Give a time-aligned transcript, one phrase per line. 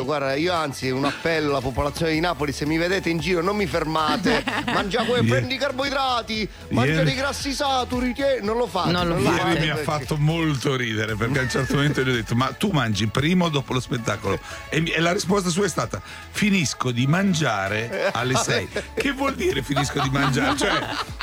[0.00, 0.04] Sì.
[0.04, 3.56] Guarda, io anzi un appello alla popolazione di Napoli, se mi vedete in giro non
[3.56, 8.66] mi fermate, mangia que- prendi i carboidrati, mangia Ieri- dei grassi saturi, che non lo
[8.66, 8.90] fate.
[8.92, 9.48] Non lo lo fate.
[9.52, 12.46] Ieri mi ha fatto molto ridere perché a un certo momento gli ho detto: Ma
[12.52, 14.38] tu mangi prima o dopo lo spettacolo?
[14.68, 16.00] E, e la risposta sua è stata:
[16.30, 18.68] Finisco di mangiare alle 6.
[19.02, 20.56] Che vuol dire finisco di mangiare?
[20.56, 20.70] Cioè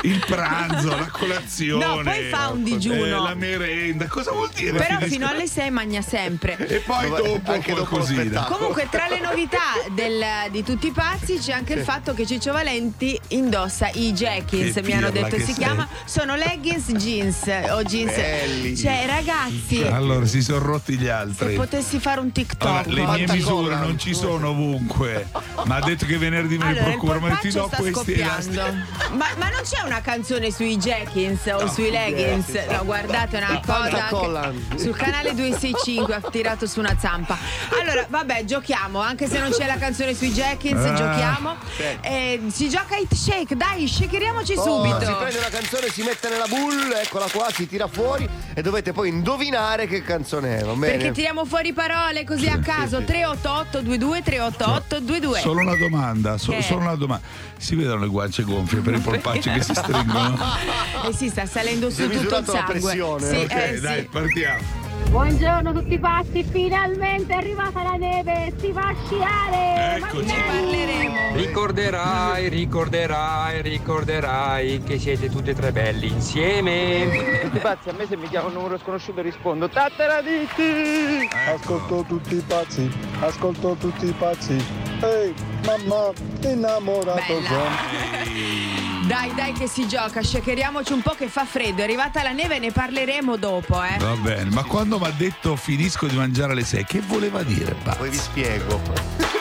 [0.03, 1.85] il pranzo, la colazione.
[1.85, 3.05] No, poi fa un digiuno.
[3.05, 4.07] eh, la merenda.
[4.07, 4.71] Cosa vuol dire?
[4.77, 6.57] Però finisco- fino alle 6 mangia sempre.
[6.67, 8.58] E poi Vabbè, dopo anche dopo spettacolo.
[8.59, 12.51] Comunque, tra le novità del- di tutti i pazzi c'è anche il fatto che Ciccio
[12.51, 15.63] Valenti indossa i jackins, Che mi hanno detto che si sei.
[15.63, 15.87] chiama.
[16.03, 18.13] Sono leggings jeans o jeans.
[18.13, 18.75] Belli.
[18.75, 21.55] Cioè, ragazzi, Allora si sono rotti gli se altri.
[21.55, 22.87] potessi fare un TikTok.
[22.87, 25.27] Allora, le mie misure non ci sono ovunque.
[25.63, 27.19] Ma ha detto che venerdì me ne Allora, il procuro.
[27.21, 28.17] Ma ti do sta questi.
[28.19, 32.51] Ma, ma non c'è una canzone sui jackins o sui leggings?
[32.69, 34.51] No, guardate una Quanta cosa.
[34.75, 37.37] sul canale 265 ha tirato su una zampa.
[37.79, 38.99] Allora, vabbè, giochiamo.
[38.99, 40.93] Anche se non c'è la canzone sui jackins, Ah.
[40.93, 41.55] giochiamo.
[42.01, 45.05] Eh, si gioca hit shake, dai, shakeriamoci Oh, subito.
[45.05, 48.91] Si prende la canzone, si mette nella bull, eccola qua, si tira fuori e dovete
[48.91, 50.97] poi indovinare che canzone è, va bene?
[50.97, 52.97] Perché tiriamo fuori parole così a caso.
[52.99, 53.05] sì.
[53.05, 55.39] 388 22 388 22.
[55.39, 56.61] Solo una domanda, so- Che?
[56.63, 57.25] solo una domanda.
[57.57, 60.37] Si vedono le guance gonfie per i polpacci che si stringono?
[61.07, 62.79] Eh sì, sta salendo su tutto il sangue.
[62.79, 64.07] pressione, Sì, ok, eh, dai, sì.
[64.07, 64.78] partiamo.
[65.09, 69.97] Buongiorno tutti pazzi, finalmente è arrivata la neve, si va a sciare!
[69.97, 70.25] Eccoci.
[70.25, 71.35] Ne parleremo.
[71.35, 77.39] Ricorderai, ricorderai, ricorderai che siete tutti e tre belli insieme.
[77.41, 81.27] Tutti pazzi, a me se mi chiama un numero sconosciuto rispondo Tattaraditi!
[81.55, 84.63] Ascolto tutti i pazzi, ascolto tutti i pazzi.
[85.01, 85.33] Ehi,
[85.65, 86.11] mamma,
[86.41, 88.78] innamorato Bella.
[89.09, 91.81] Dai, dai che si gioca, shakeriamoci un po' che fa freddo.
[91.81, 93.97] È arrivata la neve, ne parleremo dopo, eh.
[93.97, 97.73] Va bene, ma quando mi ha detto finisco di mangiare alle 6, che voleva dire?
[97.73, 97.97] Pazzo?
[97.97, 99.38] Poi vi spiego.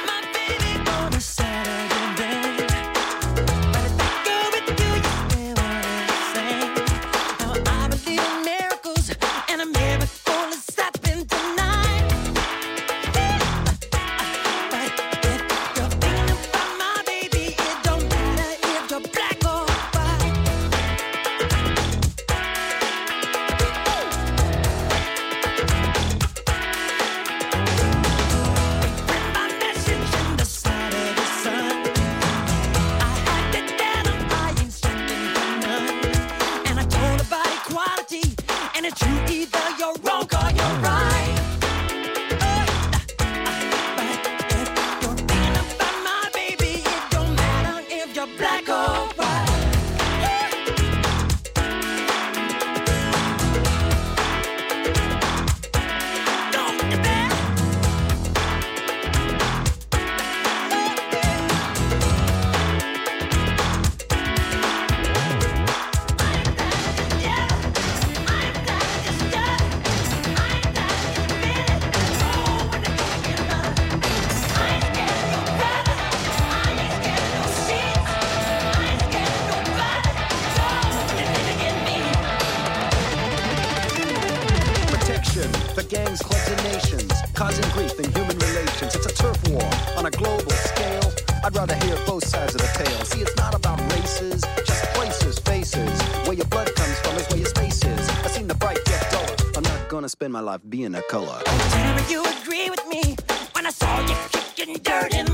[104.58, 105.27] You kicking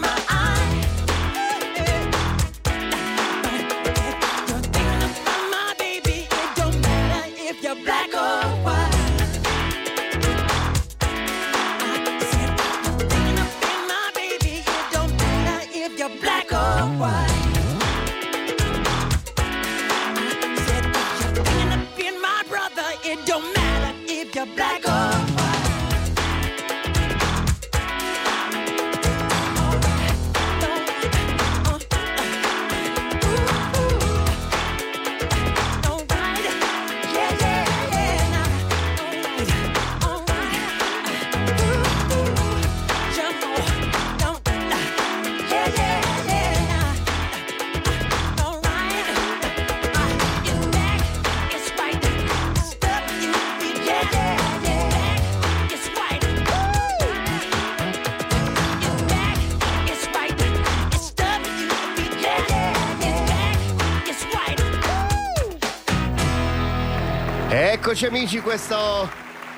[67.95, 69.09] Eccoci amici, questo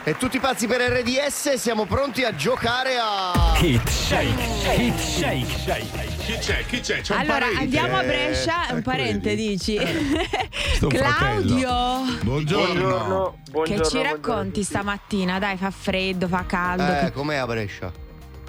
[0.04, 3.56] E tutti pazzi per RDS, siamo pronti a giocare a.
[3.58, 6.06] Hit Shake, Hit Shake, Shake.
[6.18, 6.66] Chi c'è?
[6.66, 7.00] Chi c'è?
[7.00, 7.62] C'è un Allora parente.
[7.62, 9.48] andiamo a Brescia, Eh, un parente credi?
[9.48, 9.76] dici.
[9.76, 10.98] Claudio.
[10.98, 12.18] fratello.
[12.20, 12.20] Buongiorno.
[12.24, 13.84] Buongiorno, Che buongiorno.
[13.86, 15.38] ci racconti stamattina?
[15.38, 16.84] Dai, fa freddo, fa caldo.
[16.94, 17.90] Eh, che- com'è a Brescia?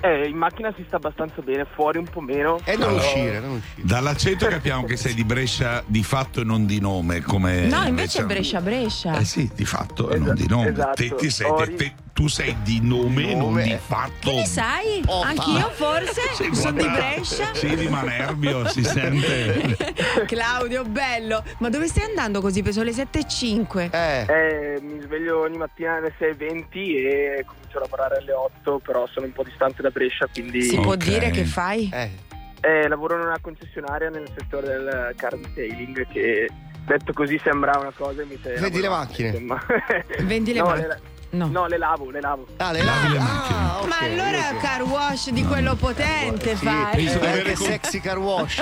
[0.01, 2.59] Eh, in macchina si sta abbastanza bene, fuori un po' meno.
[2.63, 3.88] E non Però- uscire, non uscire.
[3.88, 7.21] Dall'accento capiamo che sei di Brescia di fatto e non di nome.
[7.21, 9.17] Come No, invece è Brescia Brescia.
[9.17, 10.69] Eh sì, di fatto e non Esatto, di nome.
[10.69, 10.94] esatto.
[10.94, 13.61] Te- ti sei- Ho te- te- tu sei di nome, non Nome.
[13.63, 14.31] di fatto.
[14.31, 15.03] Che ne sai?
[15.05, 17.53] Oh, Anch'io forse Sì, sono di Brescia.
[17.53, 19.77] Sì, di Manerbio, si sente.
[20.25, 21.43] Claudio, bello.
[21.59, 22.63] Ma dove stai andando così?
[22.71, 23.89] Sono le 7 e 5.
[23.93, 29.05] Eh, Eh, mi sveglio ogni mattina alle 6.20 e comincio a lavorare alle 8, però
[29.11, 31.03] sono un po' distante da Brescia, quindi Si può Ok.
[31.03, 31.87] dire che fai?
[31.93, 32.09] eh.
[32.61, 36.49] eh, lavoro in una concessionaria nel settore del car detailing che
[36.87, 39.31] detto così sembra una cosa e mi sei Vendi le macchine?
[40.23, 41.15] Vendi le no, macchine?
[41.38, 41.48] Le, No.
[41.62, 42.48] no, le lavo, le lavo.
[42.57, 43.57] Ah, le Lavi le ah, macchine.
[43.81, 44.62] ok, Ma allora ok.
[44.62, 46.95] car wash di quello potente Sì, fai?
[46.95, 48.62] penso di avere con- sexy car wash?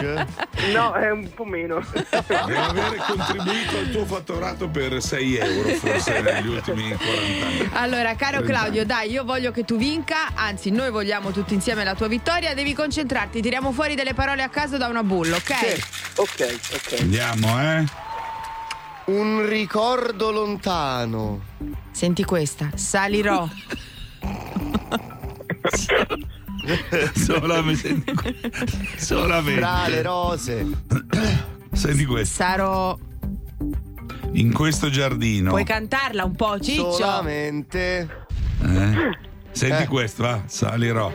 [0.74, 1.84] No, è un po' meno.
[2.28, 7.70] Devi avere contribuito al tuo fatturato per 6 euro, forse negli ultimi 40 anni.
[7.74, 11.96] Allora, caro Claudio, dai, io voglio che tu vinca, anzi, noi vogliamo tutti insieme la
[11.96, 12.54] tua vittoria.
[12.54, 15.56] Devi concentrarti, tiriamo fuori delle parole a caso da una bulla, ok?
[15.56, 15.84] Sì.
[16.16, 17.00] ok, ok.
[17.02, 17.84] Andiamo, eh?
[19.06, 21.42] Un ricordo lontano.
[21.92, 23.48] Senti questa, salirò.
[27.14, 28.04] Solamente.
[28.98, 29.60] Solamente.
[29.60, 30.68] Fra le rose.
[31.72, 32.34] Senti questo.
[32.36, 32.98] Sarò.
[34.32, 35.52] In questo giardino.
[35.52, 36.92] Puoi cantarla un po', Ciccio?
[36.92, 38.26] Solamente.
[38.64, 39.18] Eh?
[39.52, 39.88] Senti Eh.
[39.88, 41.14] questo, va, salirò.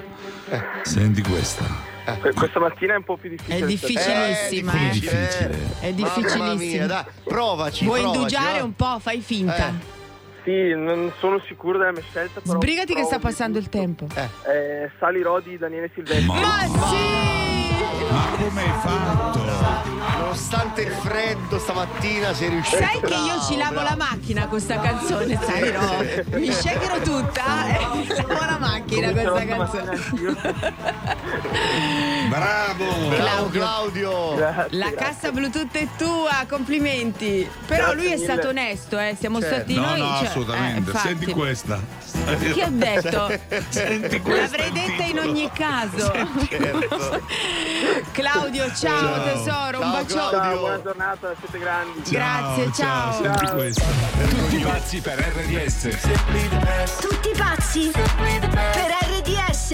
[0.82, 1.88] Senti questa.
[2.20, 3.58] Que- Questa mattina è un po' più difficile.
[3.58, 4.90] È difficilissima, eh.
[4.90, 5.50] difficile?
[5.80, 6.84] È Mamma difficilissima.
[6.86, 7.84] mia, provaci.
[7.84, 8.64] Vuoi provaci, indugiare va.
[8.64, 8.98] un po'?
[9.00, 9.68] Fai finta.
[9.68, 9.98] Eh.
[10.42, 12.54] Sì, non sono sicuro della mia scelta, però...
[12.54, 14.06] Sbrigati che sta passando il tempo.
[14.14, 16.24] Eh, Salirò di Daniele Silvestri.
[16.26, 17.59] Ma, Ma sì!
[18.10, 19.38] Ma come hai fatto?
[20.18, 22.76] Nonostante il freddo stamattina sei riuscito.
[22.78, 23.88] Sai che io ci lavo bravo.
[23.88, 26.38] la macchina con sta canzone, sai no?
[26.38, 29.98] Mi shakerò tutta e lavo la macchina con sta canzone.
[32.28, 33.08] Bravo!
[33.08, 34.36] Bravo Claudio.
[34.70, 37.48] La cassa Bluetooth è tua, complimenti.
[37.66, 39.16] Però lui è stato onesto, eh.
[39.18, 39.54] Siamo Certo.
[39.56, 39.98] stati No, noi.
[40.00, 40.90] no, cioè, assolutamente.
[40.92, 40.96] eh.
[40.98, 41.80] Senti questa.
[42.38, 43.30] Che ho detto?
[43.70, 44.56] Senti questa.
[44.58, 46.12] L'avrei detta in ogni caso.
[46.48, 47.22] Certo.
[48.12, 49.22] Claudio, ciao, Ciao.
[49.24, 50.06] tesoro, un Ciao, bacione.
[50.06, 50.40] Claudio.
[50.40, 52.02] Ciao, buona giornata, siete grandi.
[52.10, 53.22] Grazie, ciao.
[53.22, 53.84] Senti questa.
[54.28, 56.98] Tutti pazzi per RDS.
[57.00, 59.70] Tutti pazzi per RDS.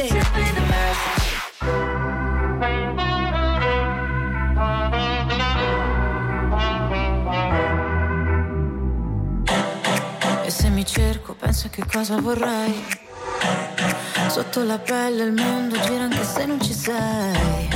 [10.45, 12.85] E se mi cerco, penso che cosa vorrei.
[14.29, 17.76] Sotto la pelle il mondo gira anche se non ci sei.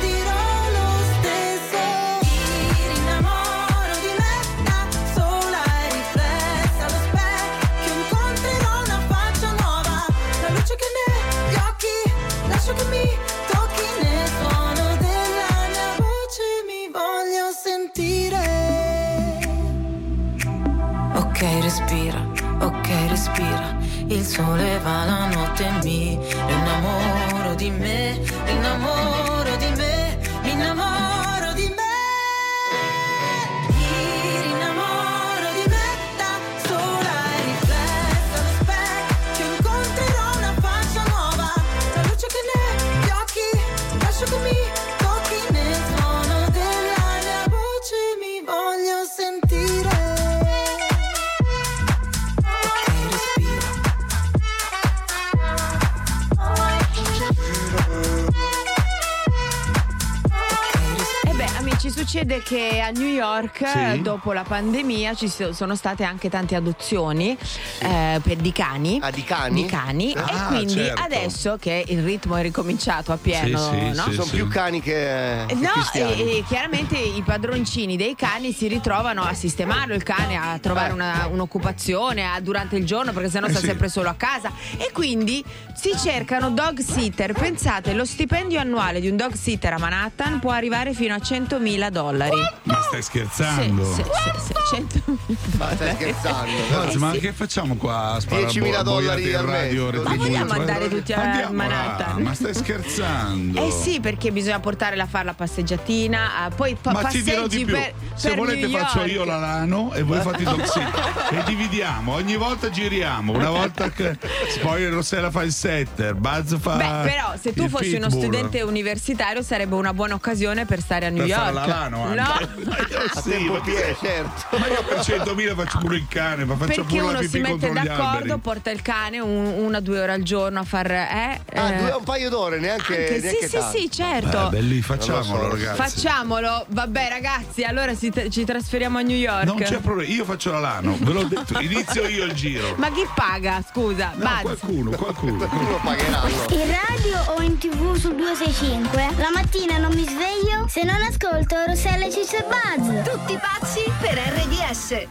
[63.21, 64.01] York, Sì.
[64.01, 67.37] dopo la pandemia, ci so- sono state anche tante adozioni
[67.81, 68.99] eh, per- di cani.
[69.01, 69.63] Ah, di cani?
[69.63, 70.13] Di cani.
[70.15, 71.01] Ah, e quindi certo.
[71.01, 74.11] adesso che il ritmo è ricominciato a pieno, no?
[74.11, 79.23] Sono più cani che, che No, e, e chiaramente i padroncini dei cani si ritrovano
[79.23, 83.51] a sistemarlo il cane, a trovare una- un'occupazione a- durante il giorno perché sennò Eh
[83.51, 83.65] sta sì.
[83.65, 85.43] sempre solo a casa e quindi
[85.75, 87.33] si cercano dog sitter.
[87.33, 91.89] Pensate, lo stipendio annuale di un dog sitter a Manhattan può arrivare fino a 100.000
[91.89, 92.37] dollari.
[92.63, 93.83] Ma stai scherzando?
[93.85, 94.03] Sì, sì,
[94.45, 96.51] sì, 100.000 Ma stai scherzando?
[96.69, 100.01] Guarda, ma che facciamo qua a sparare 10.000 bo- dollari al radio mese.
[100.03, 102.21] Ma vogliamo andare tutti a Andiamo là, Manhattan?
[102.21, 103.65] Ma stai scherzando?
[103.67, 107.43] Eh sì, perché bisogna portarla a fare la passeggiateggiatina, eh, poi pa- Ma ti dirò
[107.43, 109.11] passeggi di più, per, se per volete New faccio York.
[109.11, 113.89] io la Lano e voi fate i doxi e dividiamo, ogni volta giriamo, una volta
[113.89, 114.17] che
[114.59, 118.21] poi Rossella fa il setter, Buzz fa Beh, però se tu fossi uno pitbull.
[118.23, 121.41] studente universitario sarebbe una buona occasione per stare a New Per York.
[121.43, 122.15] fare la Lano anche.
[122.21, 124.57] No, Ma io A sì, tempo ma, pieno, certo.
[124.57, 127.29] ma io per 100.000 faccio pure il cane, ma faccio perché pure la uno pipì
[127.31, 130.89] si mette d'accordo, porta il cane un- una o due ore al giorno a far.
[130.91, 133.77] Eh, Ah, eh, due- un paio d'ore, neanche, anche- neanche sì, sì, tanto.
[133.77, 134.47] sì, certo.
[134.47, 135.75] Eh, belli, Non facciamolo ragazzi.
[135.75, 139.43] Facciamolo, vabbè ragazzi, allora si- ci trasferiamo a New York.
[139.45, 142.73] Non c'è problema, io faccio la Lano, ve l'ho detto, inizio io il giro.
[142.77, 143.63] Ma chi paga?
[143.69, 144.23] Scusa, No.
[144.41, 145.37] Qualcuno, qualcuno.
[145.47, 146.27] Qualcuno pagheranno.
[146.49, 151.55] In radio o in tv sul 265 La mattina non mi sveglio se non ascolto
[151.65, 155.07] Rossella e Ciccio e Buzz Tutti pazzi per RDS.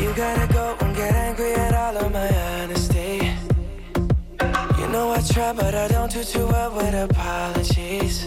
[0.00, 2.28] You gotta go and get angry at all of my
[2.60, 3.32] honesty.
[4.78, 8.26] You know I try, but I don't do too well with apologies.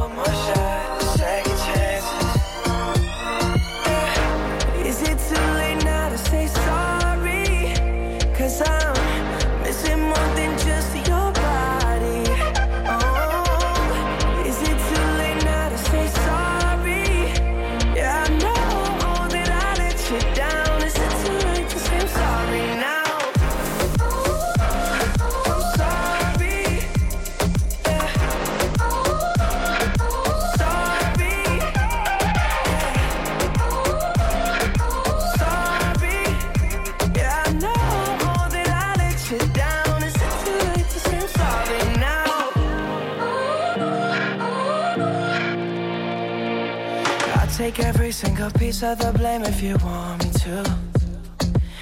[48.41, 50.63] single piece of the blame if you want me to.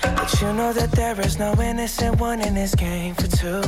[0.02, 3.62] But you know that there is no innocent one in this game for two.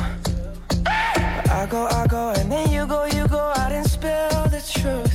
[0.86, 5.14] I go, I go, and then you go, you go out and spill the truth.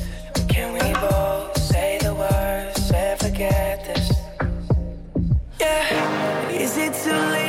[0.48, 4.10] Can we both say the words and forget this?
[5.60, 6.48] Yeah.
[6.48, 7.45] Is it too late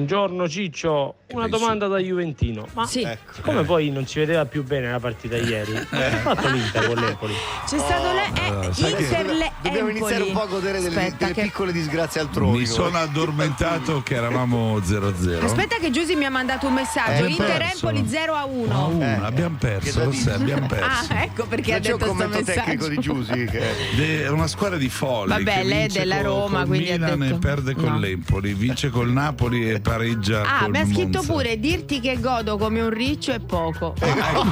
[0.00, 2.66] Buongiorno Ciccio, una domanda da Juventino.
[2.74, 3.32] Ma Ecco.
[3.32, 6.86] siccome poi non si vedeva più bene la partita ieri, ma che ha fatto l'Inter
[6.86, 7.32] con l'Empoli?
[7.66, 11.32] C'è stato le, eh, che Inter le Dobbiamo iniziare un po' a godere delle, delle
[11.32, 12.58] che- piccole disgrazie altrui.
[12.58, 15.42] Mi sono addormentato che eravamo 0-0.
[15.46, 17.24] Aspetta che Giusy mi ha mandato un messaggio.
[17.24, 17.62] Eh, Inter.
[17.72, 18.86] Empoli 0 a 1.
[18.88, 21.06] Uh, abbiamo perso, sai, abbiamo perso.
[21.14, 22.60] Ah, ecco perché Non ha detto sto commento messaggio.
[22.60, 23.62] tecnico di Giusy che...
[23.96, 25.30] De- È una squadra di folli.
[25.30, 27.84] Vabbè, che lei è vince della Roma, col quindi ha Milan detto- e perde con
[27.84, 27.98] no.
[27.98, 31.32] l'Empoli, vince col Napoli e pareggia Ah, mi ha scritto Monza.
[31.32, 33.94] pure dirti che godo come un riccio è poco.
[33.98, 34.44] Ecco,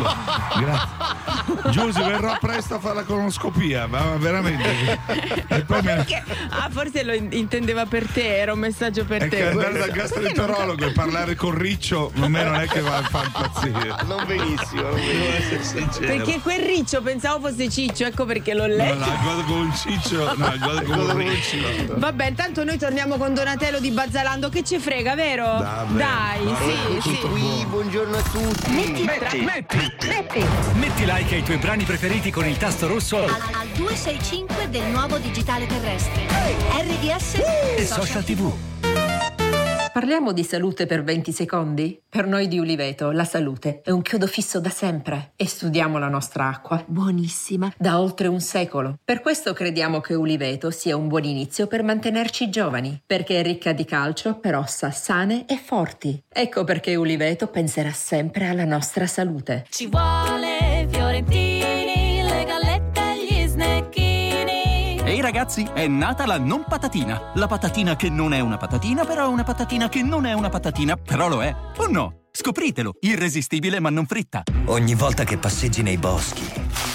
[0.60, 1.70] grazie.
[1.70, 4.98] Giusy verrò presto a fare la colonoscopia, ma veramente.
[5.48, 6.22] E poi mi Perché?
[6.50, 9.36] Ah, forse lo in- intendeva per te, era un messaggio per è te.
[9.36, 13.02] che andare dal gastroenterologo e parlare con Riccio a me non è che va a
[13.02, 13.94] far impazzire.
[14.06, 14.98] Non benissimo, non
[15.62, 16.06] sincero.
[16.06, 18.98] Perché quel riccio pensavo fosse ciccio, ecco perché l'ho No, letto.
[18.98, 21.56] no, guarda come un ciccio, no, guarda come un riccio.
[21.96, 24.48] Vabbè, intanto noi torniamo con Donatello di Bazzalando.
[24.48, 25.44] Che ci frega, vero?
[25.44, 25.92] Vabbè.
[25.98, 27.18] Dai, Ma sì, sì.
[27.20, 28.70] Qui, buongiorno a tutti.
[28.72, 30.44] Metti, Metti, metti, metti
[30.74, 35.18] metti like ai tuoi brani preferiti con il tasto rosso al, al 265 del nuovo
[35.18, 36.26] digitale terrestre.
[36.26, 37.34] RDS
[37.76, 38.73] e social tv.
[39.94, 42.02] Parliamo di salute per 20 secondi?
[42.08, 46.08] Per noi di Uliveto la salute è un chiodo fisso da sempre e studiamo la
[46.08, 48.98] nostra acqua, buonissima, da oltre un secolo.
[49.04, 53.72] Per questo crediamo che Uliveto sia un buon inizio per mantenerci giovani, perché è ricca
[53.72, 56.20] di calcio per ossa sane e forti.
[56.28, 59.64] Ecco perché Uliveto penserà sempre alla nostra salute.
[59.70, 60.73] Ci vuole
[65.04, 67.32] Ehi ragazzi, è nata la non patatina.
[67.34, 70.48] La patatina che non è una patatina, però è una patatina che non è una
[70.48, 71.54] patatina, però lo è.
[71.76, 72.20] O no?
[72.32, 74.42] Scopritelo, irresistibile ma non fritta.
[74.64, 76.50] Ogni volta che passeggi nei boschi,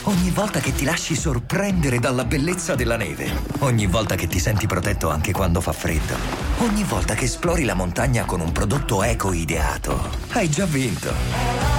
[0.06, 4.66] ogni volta che ti lasci sorprendere dalla bellezza della neve, ogni volta che ti senti
[4.66, 6.16] protetto anche quando fa freddo,
[6.58, 11.79] ogni volta che esplori la montagna con un prodotto eco ideato, hai già vinto.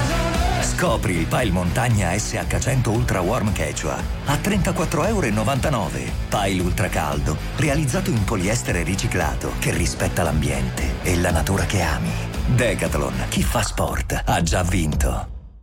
[0.80, 6.10] Scopri il Pile Montagna SH100 Ultra Warm Quechua a 34,99 euro.
[6.30, 12.10] Pile Ultra Caldo, realizzato in poliestere riciclato che rispetta l'ambiente e la natura che ami.
[12.46, 15.39] Decathlon, chi fa sport ha già vinto.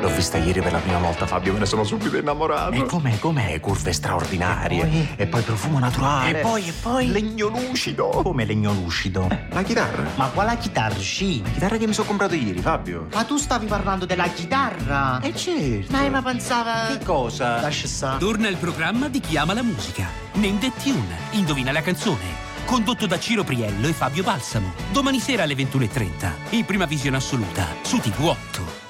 [0.00, 2.72] L'ho vista ieri per la prima volta, Fabio, me ne sono subito innamorato.
[2.72, 3.60] E com'è, com'è?
[3.60, 5.14] Curve straordinarie.
[5.16, 6.38] E poi, profumo naturale.
[6.38, 7.08] E poi, e poi?
[7.08, 8.08] Legno lucido.
[8.08, 9.28] Come legno lucido?
[9.50, 10.04] la chitarra.
[10.14, 10.98] Ma quale chitarra?
[10.98, 11.42] Sì.
[11.42, 13.08] La chitarra che mi sono comprato ieri, Fabio.
[13.12, 15.20] Ma tu stavi parlando della chitarra?
[15.20, 15.92] Eh certo.
[15.92, 16.86] Ma, ma pensava...
[16.86, 17.60] Che cosa?
[17.60, 18.18] Lascia stare.
[18.18, 20.06] Torna il programma di Chi ama la musica.
[20.32, 21.14] Name the Tune.
[21.32, 22.48] Indovina la canzone.
[22.64, 24.72] Condotto da Ciro Priello e Fabio Balsamo.
[24.92, 26.30] Domani sera alle 21.30.
[26.50, 28.89] In prima visione assoluta su TV8.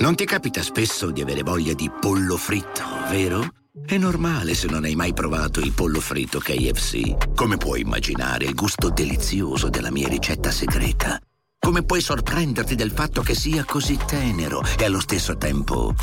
[0.00, 3.46] Non ti capita spesso di avere voglia di pollo fritto, vero?
[3.84, 7.34] È normale se non hai mai provato il pollo fritto KFC.
[7.34, 11.20] Come puoi immaginare il gusto delizioso della mia ricetta segreta?
[11.58, 15.94] Come puoi sorprenderti del fatto che sia così tenero e allo stesso tempo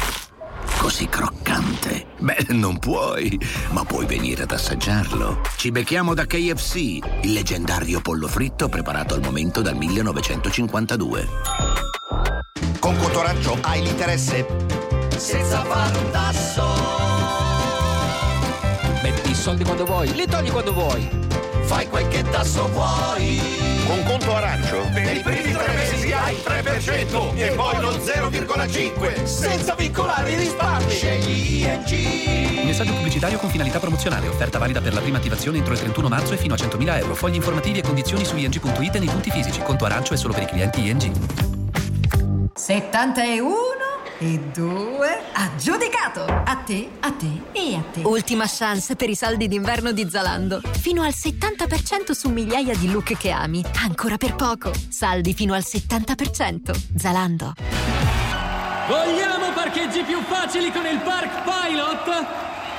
[0.78, 2.06] così croccante?
[2.20, 3.36] Beh, non puoi,
[3.72, 5.42] ma puoi venire ad assaggiarlo.
[5.56, 6.76] Ci becchiamo da KFC,
[7.24, 11.97] il leggendario pollo fritto preparato al momento dal 1952.
[12.88, 14.46] Con conto arancio hai l'interesse
[15.18, 16.66] senza fare un tasso.
[19.04, 21.06] Metti i soldi quando vuoi, li togli quando vuoi.
[21.64, 23.42] Fai quel che tasso vuoi.
[23.86, 29.24] Con conto arancio per i primi tre mesi hai il 3% e poi lo 0,5
[29.26, 30.90] senza vincolare i risparmi.
[30.90, 32.64] Scegli ING.
[32.64, 34.30] Messaggio pubblicitario con finalità promozionale.
[34.30, 37.16] Offerta valida per la prima attivazione entro il 31 marzo e fino a 100.000 euro.
[37.16, 39.60] Fogli informativi e condizioni su ing.it e nei punti fisici.
[39.60, 41.57] Conto arancio è solo per i clienti ING.
[42.58, 43.54] 71
[44.18, 48.02] e 2 aggiudicato a te, a te e a te.
[48.02, 50.62] Ultima chance per i saldi d'inverno di Zalando.
[50.64, 53.64] Fino al 70% su migliaia di look che ami.
[53.84, 54.72] Ancora per poco.
[54.90, 56.76] Saldi fino al 70%.
[56.98, 57.54] Zalando.
[58.88, 62.26] Vogliamo parcheggi più facili con il Park Pilot?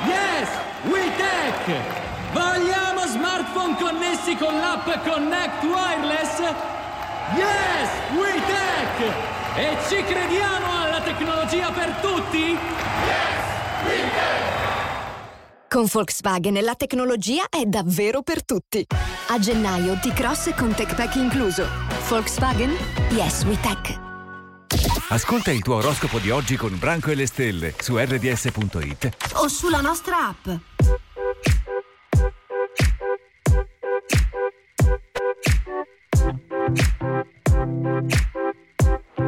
[0.06, 0.48] Yes,
[0.90, 2.32] WeTech!
[2.32, 6.38] Vogliamo smartphone connessi con l'app Connect Wireless?
[7.36, 9.37] Yes, WeTech!
[9.58, 12.38] E ci crediamo alla tecnologia per tutti?
[12.38, 12.58] Yes,
[13.84, 15.66] WeTech!
[15.68, 18.86] Con Volkswagen la tecnologia è davvero per tutti.
[19.30, 21.66] A gennaio T-Cross con Tech Pack incluso.
[22.06, 22.70] Volkswagen?
[23.10, 23.98] Yes, we tech.
[25.08, 29.80] Ascolta il tuo oroscopo di oggi con Branco e le stelle su rds.it O sulla
[29.80, 30.50] nostra app.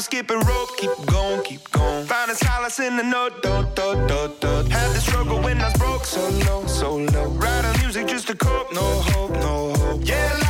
[0.00, 2.06] Is skipping rope, keep going, keep going.
[2.06, 4.70] Finding solace in the note, do, do, do, do.
[4.70, 7.28] Had the struggle when I was broke, so low, so low.
[7.32, 10.00] Writing music just to cope, no hope, no hope.
[10.02, 10.49] Yeah,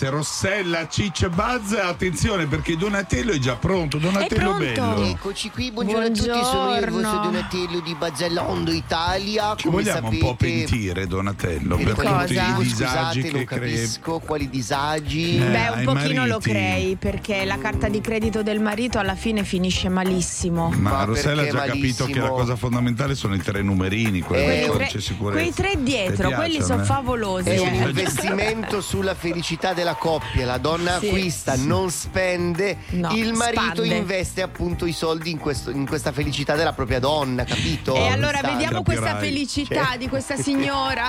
[0.00, 5.04] RDS, Rossella, Ciccia Buzz, attenzione perché Donatello è già pronto, Donatello bello.
[5.04, 7.22] Eccoci qui, buongiorno, a tutti, sono io il vostro Buongiorno.
[7.30, 9.54] Donatello di Bazzellondo Italia.
[9.56, 13.30] Ci Come vogliamo sapete, un po' pentire Donatello per per tutti i disagi scusate, non
[13.32, 13.74] che crei.
[13.74, 15.36] capisco quali disagi.
[15.36, 19.44] Eh, Beh, un pochino lo crei perché la carta di credito del marito alla fine
[19.44, 20.70] finisce malissimo.
[20.76, 22.28] Ma, Rossella ha già capito che la malissimo?
[22.38, 26.82] cosa fondamentale sono i tre numerini, quelli Eh, quei tre- quei tre dietro, quelli sono
[26.82, 26.86] eh?
[26.86, 27.48] favolosi.
[27.50, 30.46] È un investimento sulla felicità della coppia.
[30.46, 31.06] La donna Sì.
[31.08, 32.78] acquista, non spende.
[32.90, 33.94] No, il marito spande.
[33.94, 37.94] investe appunto i soldi in, questo- in questa felicità della propria donna, capito?
[37.94, 39.28] E allora Sta- vediamo questa Capirai.
[39.28, 39.98] felicità Cioè.
[39.98, 41.08] di questa signora.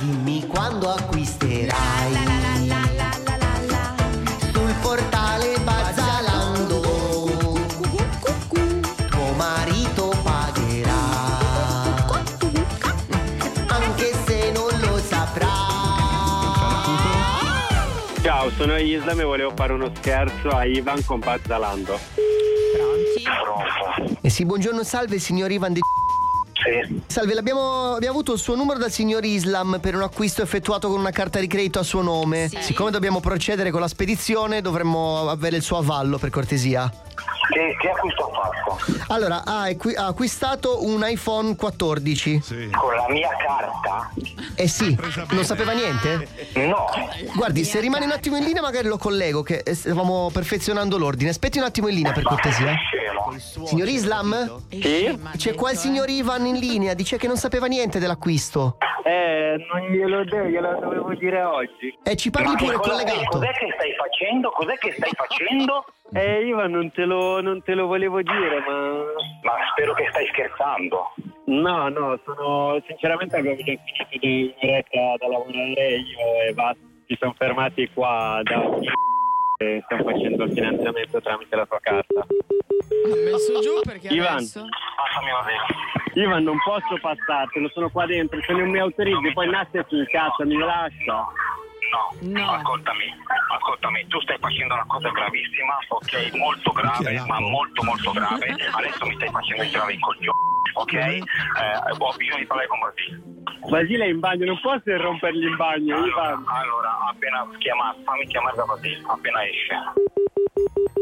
[0.00, 2.85] Dimmi quando acquisterai sul
[18.46, 21.98] Ciao, sono Islam e volevo fare uno scherzo a Ivan con Bazzalando.
[24.20, 25.80] Eh sì, buongiorno, salve signor Ivan De
[26.52, 27.02] Sì.
[27.06, 31.00] Salve, l'abbiamo, abbiamo avuto il suo numero dal signor Islam per un acquisto effettuato con
[31.00, 32.48] una carta di credito a suo nome.
[32.60, 36.88] Siccome dobbiamo procedere con la spedizione, dovremmo avere il suo avallo per cortesia.
[37.48, 39.12] Che, che acquisto ho fatto?
[39.12, 42.42] Allora, ha, equi- ha acquistato un iPhone 14.
[42.72, 44.10] Con la mia carta?
[44.56, 44.96] Eh sì,
[45.30, 46.28] non sapeva niente?
[46.54, 46.86] No.
[47.34, 51.30] Guardi, se rimane un attimo in linea magari lo collego, che eh, stavamo perfezionando l'ordine.
[51.30, 52.74] Aspetti un attimo in linea per cortesia.
[53.64, 54.62] Signor Islam?
[54.70, 55.18] Sì?
[55.36, 58.78] C'è qua il signor Ivan in linea, dice che non sapeva niente dell'acquisto.
[59.04, 61.96] Eh, non glielo, de- glielo dovevo dire oggi.
[62.02, 63.38] E ci parli Ma pure cosa- collegato.
[63.38, 64.50] Cos'è che stai facendo?
[64.50, 65.84] Cos'è che stai facendo?
[66.12, 69.02] Eh, Ivan, non te lo, non te lo volevo dire, ma...
[69.42, 71.14] Ma spero che stai scherzando.
[71.46, 77.16] No, no, sono sinceramente abbiamo già finito di un'oretta da lavorare io e Vaz ci
[77.16, 78.60] siamo fermati qua da
[79.58, 82.20] e stiamo facendo il finanziamento tramite la tua carta.
[82.20, 84.34] Ha messo giù perché Ivan.
[84.34, 84.64] adesso...
[84.96, 86.24] Passami va bene.
[86.26, 90.44] Ivan, non posso passartelo, sono qua dentro, se non mi autorizzi poi Nastia si incazza,
[90.44, 91.26] mi lascia.
[92.20, 93.04] No, ascoltami,
[93.54, 96.34] ascoltami, tu stai facendo una cosa gravissima, ok?
[96.34, 98.46] Molto grave, ma molto molto grave.
[98.48, 100.38] Adesso mi stai facendo tirare i coglioni,
[100.74, 100.92] ok?
[100.92, 101.22] Eh,
[101.98, 103.34] ho bisogno di parlare con Basile.
[103.68, 108.56] Basile è in bagno, non posso rompergli in bagno, Allora, allora, appena chiama, fammi chiamare
[108.56, 109.74] da Basile, appena esce.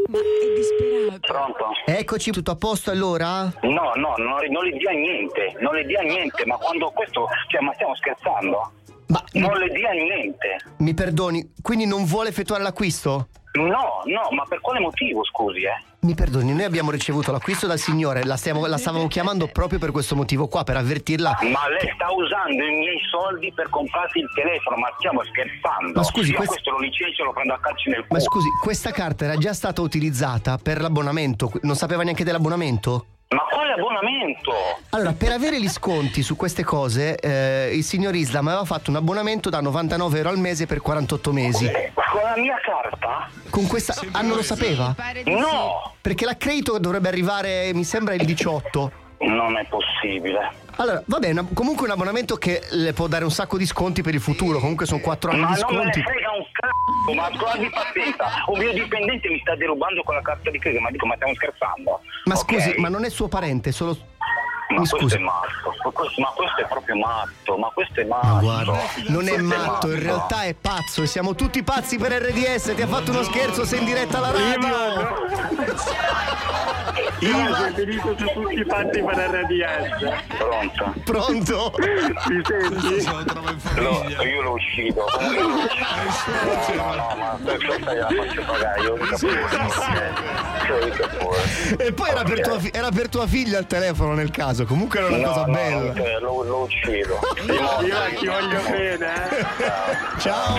[0.07, 1.19] Ma è disperato.
[1.21, 1.71] Pronto?
[1.85, 3.51] Eccoci, tutto a posto allora?
[3.61, 7.61] No, no, non, non le dia niente, non le dia niente, ma quando questo, cioè,
[7.61, 8.71] ma stiamo scherzando?
[9.33, 10.57] Non le dia niente.
[10.77, 13.27] Mi perdoni, quindi non vuole effettuare l'acquisto?
[13.53, 15.81] No, no, ma per quale motivo, scusi, eh?
[16.01, 19.91] Mi perdoni, noi abbiamo ricevuto l'acquisto dal signore, la, stiamo- la stavamo chiamando proprio per
[19.91, 21.37] questo motivo qua, per avvertirla.
[21.51, 25.93] Ma lei sta usando i miei soldi per comprarsi il telefono, ma stiamo scherzando.
[25.99, 28.21] Ma scusi, Io questo- questo lo licenzio lo prendo a calci nel Ma culo.
[28.21, 33.05] scusi, questa carta era già stata utilizzata per l'abbonamento, non sapeva neanche dell'abbonamento?
[33.29, 34.51] Ma quale abbonamento?
[34.91, 38.97] Allora, per avere gli sconti su queste cose, eh, il signor Islam aveva fatto un
[38.97, 41.65] abbonamento da 99 euro al mese per 48 mesi.
[41.93, 43.27] Con la mia carta?
[43.49, 43.95] Con questa.
[44.11, 44.95] Ah, non lo sapeva?
[45.25, 45.93] No!
[45.99, 48.91] Perché l'accredito dovrebbe arrivare, mi sembra, il 18.
[49.19, 50.51] Non è possibile.
[50.77, 54.13] Allora, va bene, comunque un abbonamento che le può dare un sacco di sconti per
[54.13, 54.59] il futuro.
[54.59, 56.01] Comunque sono 4 anni Ma di non me ne sconti.
[56.01, 58.25] frega un cazzo, ma guardi pazienza.
[58.47, 61.33] Un mio dipendente mi sta derubando con la carta di credito, ma dico, ma stiamo
[61.33, 62.01] scherzando?
[62.25, 62.39] Ma Ok?
[62.39, 63.97] scusi, ma non è suo parente, è solo.
[64.67, 65.15] Ma Mi questo scusi.
[65.15, 68.27] è matto, ma questo, ma questo è proprio matto, ma questo è matto.
[68.27, 68.71] Ma guarda,
[69.07, 72.73] non è Questo matto, in realtà è pazzo e siamo tutti pazzi per RDS.
[72.75, 74.67] Ti ha fatto uno scherzo, sei in diretta alla radio.
[77.19, 80.13] Ivan, sei finito su tutti i fatti per RDS.
[80.37, 80.93] Pronto?
[81.03, 81.73] Pronto?
[81.77, 83.05] Mi senti?
[83.75, 85.05] Lo- io l'ho uscito.
[86.75, 89.27] No, no, ma questa gliela faccio pagare, io lo capisco.
[89.27, 89.47] Io.
[91.77, 94.54] E poi era per, tua, era per tua figlia il telefono nel caso.
[94.63, 95.91] Comunque era una No, cosa no, bella.
[95.91, 97.19] ok, lo, lo uccido.
[97.83, 100.19] Ivan, ti voglio bene, eh.
[100.19, 100.57] Ciao.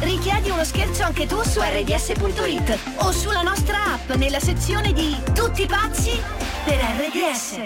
[0.00, 5.66] Richiedi uno scherzo anche tu su rds.it o sulla nostra app nella sezione di Tutti
[5.66, 6.18] pazzi
[6.64, 7.58] per RDS.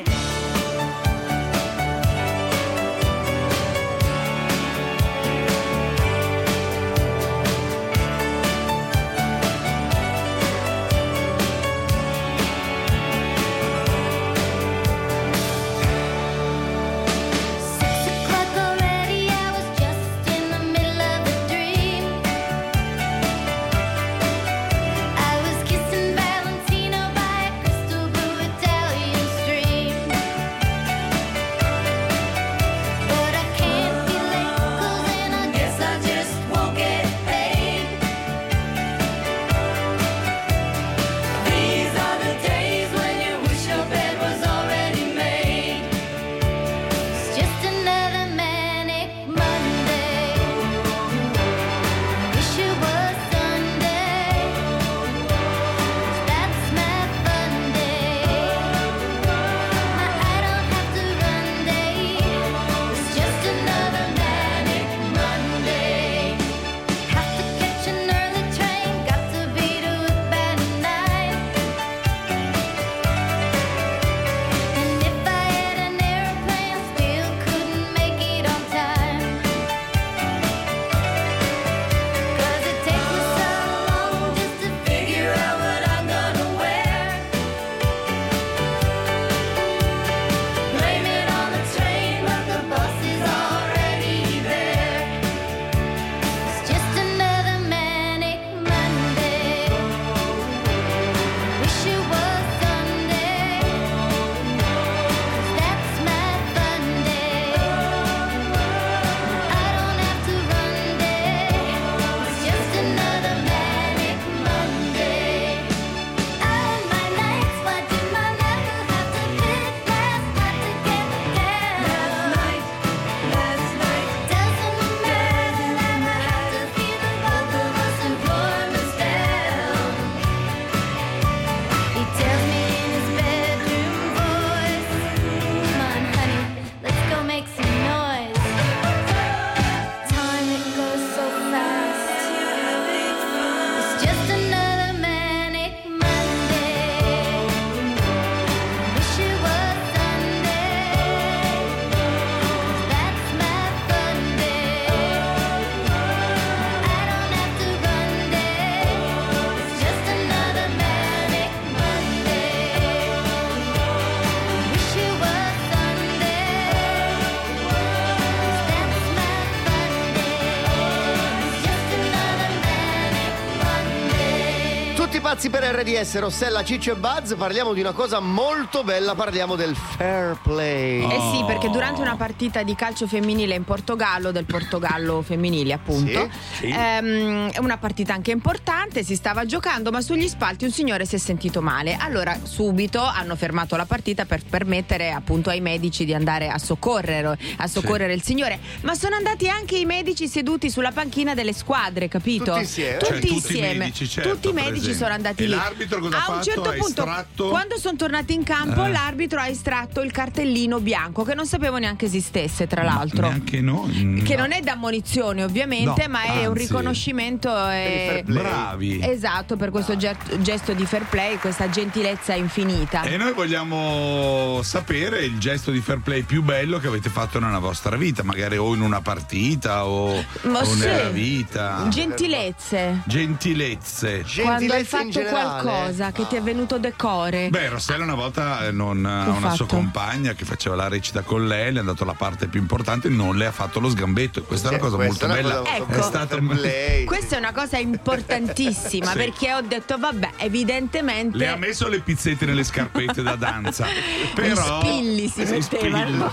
[175.35, 179.75] Pazzi per RDS, Rossella, Ciccio e Buzz, parliamo di una cosa molto bella, parliamo del
[179.75, 181.03] fair play.
[181.03, 186.31] Eh sì, perché durante una partita di calcio femminile in Portogallo, del Portogallo femminile appunto,
[186.53, 186.73] Sì, sì.
[186.73, 191.16] ehm, è una partita anche importante, si stava giocando, ma sugli spalti un signore si
[191.16, 191.97] è sentito male.
[191.99, 197.37] Allora subito hanno fermato la partita per permettere appunto ai medici di andare a soccorrere,
[197.57, 198.61] a soccorrere il signore.
[198.83, 202.53] Ma sono andati anche i medici seduti sulla panchina delle squadre, capito?
[202.53, 202.99] Tutti insieme?
[202.99, 203.75] Tutti Cioè, tutti i insieme.
[203.75, 205.48] medici, certo, tutti i medici sono andati E lì.
[205.54, 206.44] l'arbitro cosa ha a un fatto?
[206.44, 207.48] certo Ha punto, estratto?
[207.48, 208.90] quando sono tornati in campo, Eh.
[208.90, 213.28] l'arbitro ha estratto il cartellino bianco che non sapevo neanche esistesse, tra l'altro.
[213.28, 214.22] Neanche noi.
[214.24, 216.58] Che non è da munizione ovviamente, No, ma è un anzi.
[216.66, 217.52] riconoscimento.
[217.70, 219.00] eh, Bravi.
[219.02, 223.02] Esatto, per questo ge- gesto di fair play, questa gentilezza infinita.
[223.02, 227.58] E noi vogliamo sapere il gesto di fair play più bello che avete fatto nella
[227.58, 230.78] vostra vita, magari o in una partita o, o sì.
[230.78, 231.87] nella vita.
[231.88, 233.02] Gentilezze.
[233.06, 234.24] Gentilezze.
[234.42, 237.48] Quando hai fatto qualcosa che ti è venuto decore.
[237.50, 239.55] Beh, Rossella una volta eh, non, ha una fatto?
[239.57, 243.09] sua compagna che faceva la recita con lei, le ha dato la parte più importante,
[243.09, 244.40] non le ha fatto lo sgambetto.
[244.40, 245.57] E questa è una cosa molto una bella.
[245.57, 246.03] cosa molto è bella.
[246.03, 246.38] stata
[247.05, 249.16] Questa è una cosa importantissima Sì.
[249.16, 251.37] perché ho detto, vabbè, evidentemente.
[251.37, 253.87] Le ha messo le pizzette nelle scarpette da danza.
[254.35, 254.81] Però.
[254.83, 256.31] Gli spilli si mettevano.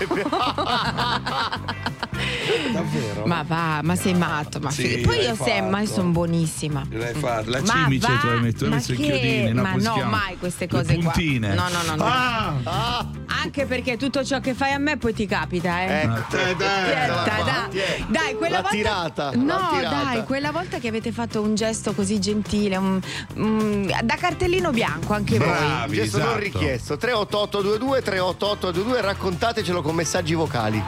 [2.72, 3.26] Davvero?
[3.26, 4.58] Ma va, ma sei matto.
[4.60, 5.86] Ma Sì, Poi io fatto.
[5.86, 6.82] sono buonissima.
[6.90, 9.62] L'hai fatta, la Ma cimice va, tu hai messo, hai ma i che- chiodini, no?
[9.62, 10.10] ma no, chiama?
[10.10, 11.10] mai queste Le cose qua.
[11.12, 11.54] puntine.
[11.54, 12.04] No, no, no, no.
[12.04, 13.06] Ah!
[13.42, 16.02] Anche perché tutto ciò che fai a me poi ti capita, eh.
[16.02, 18.04] Ecco, dai, dai.
[18.08, 18.36] Dai.
[18.36, 18.76] Quella La volta.
[18.76, 20.02] tirata, No, la tirata.
[20.04, 23.00] dai, quella volta che avete fatto un gesto così gentile, un-
[23.34, 25.48] un- da cartellino bianco anche voi.
[25.48, 26.24] Un gesto esatto.
[26.30, 30.82] non richiesto 38822 38822 raccontatecelo con messaggi vocali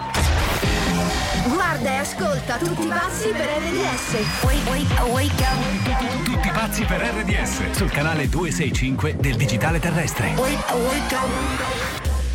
[1.47, 4.43] Guarda e ascolta tutti pazzi per RDS.
[4.45, 6.25] Wake, wake, wake up.
[6.25, 10.35] Tutti pazzi per RDS sul canale 265 del Digitale Terrestre.
[10.37, 12.33] Wake, wake up.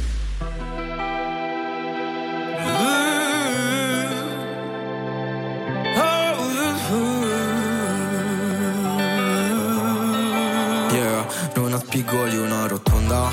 [10.92, 13.30] Yeah, non ha spigoli una rotonda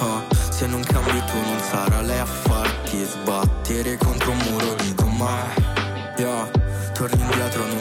[0.00, 4.74] Ah, Se non cambi tu non sarà lei a farti sbattere contro un muro
[5.18, 6.48] di Yeah,
[6.92, 7.77] torni indietro non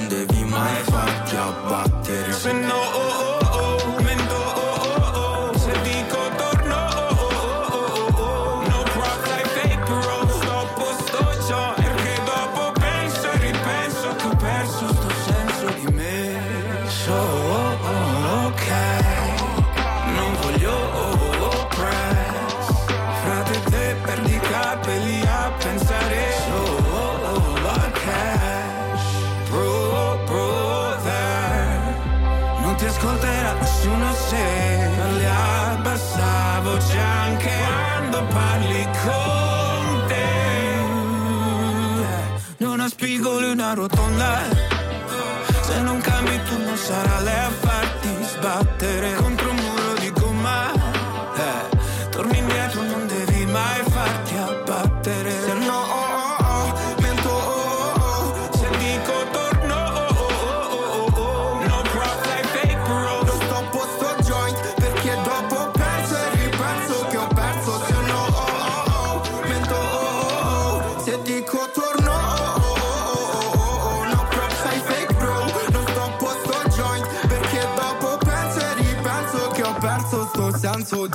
[43.17, 44.43] Spigoli una rotonda.
[45.63, 49.46] Se non cambi tu non sarà lei a farti sbattere contro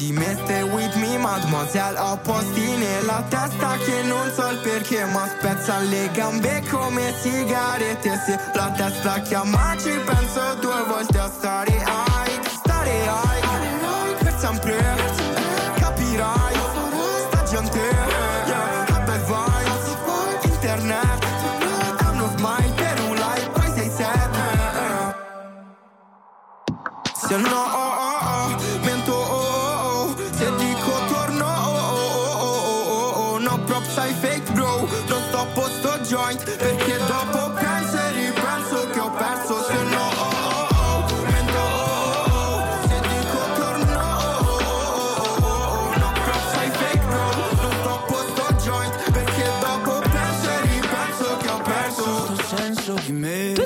[0.03, 5.05] di me Stay with me mademoiselle Ho posti nella testa che non so il perché
[5.05, 8.11] Ma spezzano le gambe come sigarette.
[8.27, 14.23] Se la testa chiama ci penso due volte a stare high Stare high.
[14.23, 15.02] Per sempre
[36.13, 36.45] joint.
[36.59, 37.02] Perché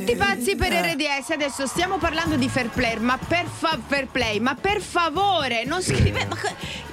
[0.07, 4.39] Tutti pazzi per RDS, adesso stiamo parlando di fair play, ma per, fa- fair play,
[4.39, 6.25] ma per favore, non scrive.
[6.27, 6.37] ma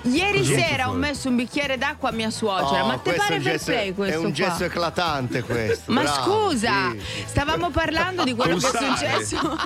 [0.02, 3.42] Ieri sera ho messo un bicchiere d'acqua a mia suocera, Oh, ma te pare fair
[3.42, 4.32] gesto- play questo È un qua?
[4.34, 7.24] gesto eclatante questo Ma bravo, scusa, sì.
[7.28, 9.58] stavamo parlando di quello che è successo.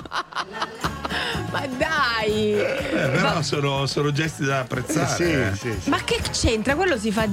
[1.50, 2.52] Ma dai!
[2.52, 5.56] Eh, però sono, sono gesti da apprezzare.
[5.62, 5.76] eh.
[5.84, 6.74] Ma che c'entra?
[6.74, 7.26] Quello si fa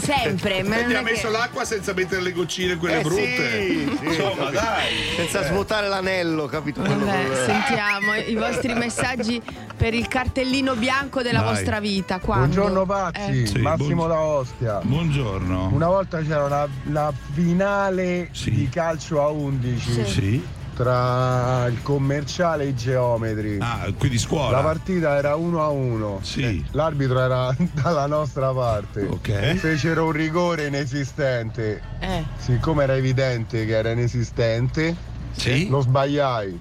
[0.00, 0.62] sempre.
[0.62, 3.02] ma E non ti è ha messo che- l'acqua senza mettere le goccine quelle Eh,
[3.02, 3.60] brutte.
[3.60, 4.50] sì, sì, Insomma, capito.
[4.50, 4.94] dai.
[5.16, 5.46] Senza Eh.
[5.46, 6.80] svuotare l'anello, capito?
[6.80, 9.42] Quello Vabbè, col- sentiamo i vostri messaggi
[9.76, 11.48] per il cartellino bianco della Dai.
[11.54, 12.18] vostra vita.
[12.20, 12.46] Quando?
[12.54, 13.46] Buongiorno pazzi, Eh.
[13.46, 14.78] Sì, Massimo buon- da Ostia.
[14.82, 15.70] Buongiorno.
[15.72, 20.44] Una volta c'era una, la finale di calcio a 11 Sì.
[20.80, 23.58] Tra il commerciale e i geometri.
[23.60, 24.56] Ah, quindi scuola.
[24.56, 26.20] La partita era 1 a 1.
[26.22, 26.64] Sì.
[26.70, 29.02] L'arbitro era dalla nostra parte.
[29.02, 29.56] Ok.
[29.56, 31.82] Fecero un rigore inesistente.
[31.98, 32.24] Eh.
[32.38, 34.96] Siccome era evidente che era inesistente,
[35.32, 35.68] Sì.
[35.68, 36.58] lo sbagliai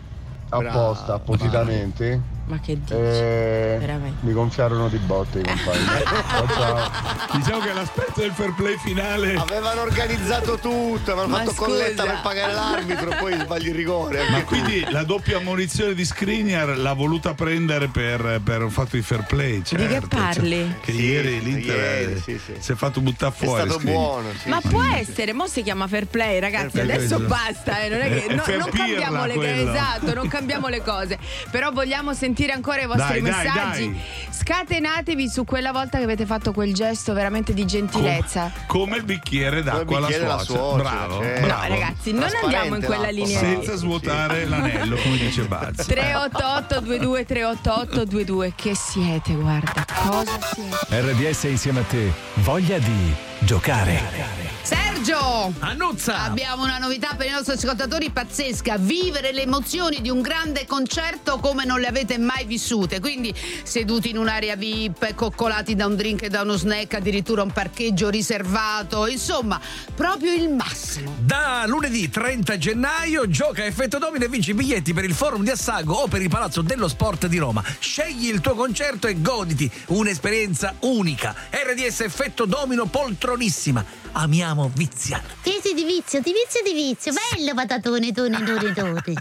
[0.49, 2.21] apposta, appositamente.
[2.49, 2.93] Ma che dici?
[2.93, 4.25] E Veramente.
[4.25, 5.85] mi gonfiarono di botte i compagni.
[5.85, 6.91] Ciao, ciao.
[7.37, 9.35] Diciamo che l'aspetto del fair play finale.
[9.35, 11.65] Avevano organizzato tutto, avevano Ma fatto scusa.
[11.67, 14.27] colletta per pagare l'arbitro, poi sbagli il rigore.
[14.31, 14.45] Ma tu.
[14.45, 19.25] quindi la doppia ammonizione di Skriniar l'ha voluta prendere per, per un fatto di fair
[19.27, 19.61] play.
[19.63, 20.57] Certo, che parli?
[20.71, 22.53] cioè, che Sì, ieri l'Inter ieri, eh, sì, sì.
[22.57, 23.61] si è fatto buttare È fuori.
[23.61, 24.01] stato Skriniar.
[24.01, 24.49] buono, sì.
[24.49, 26.69] Ma può essere, mo si chiama fair play, ragazzi.
[26.71, 27.23] Fair play, Adesso sì.
[27.25, 29.61] basta, eh, non è che È- è no- non cambiamo le.
[29.69, 31.19] Esatto, non cambiamo le cose.
[31.51, 33.91] Però vogliamo sentire ancora i vostri Dai, dai, messaggi.
[33.91, 34.01] dai.
[34.31, 38.51] Scatenatevi su quella volta che avete fatto quel gesto veramente di gentilezza.
[38.67, 40.63] Come il bicchiere d'acqua alla bicchiere alla suocera.
[40.69, 41.45] suocera, Bravo, certo.
[41.45, 41.61] bravo.
[41.63, 43.39] No, ragazzi, non andiamo in quella linea.
[43.39, 45.85] Senza svuotare l'anello, come dice Bazzi.
[45.87, 51.01] 388 22 388 22 che siete, guarda, cosa siete?
[51.11, 52.11] RDS insieme a te.
[52.35, 54.48] Voglia di giocare.
[54.61, 55.53] Sergio!
[55.59, 56.23] Annuzza!
[56.23, 61.39] Abbiamo una novità per i nostri ascoltatori pazzesca, vivere le emozioni di un grande concerto
[61.39, 63.33] come non le avete mai vissute, quindi
[63.63, 68.09] seduti in un'area VIP, coccolati da un drink e da uno snack, addirittura un parcheggio
[68.09, 69.59] riservato, insomma,
[69.95, 71.15] proprio il massimo.
[71.19, 75.93] Da lunedì 30 gennaio gioca effetto domino e vinci biglietti per il forum di Assago
[75.93, 77.63] o per il Palazzo dello Sport di Roma.
[77.79, 81.33] Scegli il tuo concerto e goditi un'esperienza unica.
[81.49, 83.98] RDS effetto domino poltronissima.
[84.13, 85.23] Amiamo viziare.
[85.41, 87.13] Tesi di vizio, di vizio di vizio.
[87.13, 89.13] Bello patatone, tone, tone, tone.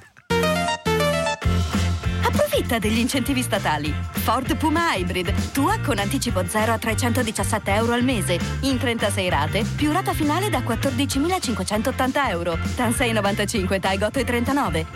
[2.22, 3.94] Approfitta degli incentivi statali.
[4.10, 9.64] Ford Puma Hybrid, tua con anticipo 0 a 317 euro al mese, in 36 rate,
[9.76, 12.58] più rata finale da 14.580 euro.
[12.74, 14.86] TAN 695, TAI 8 e 39.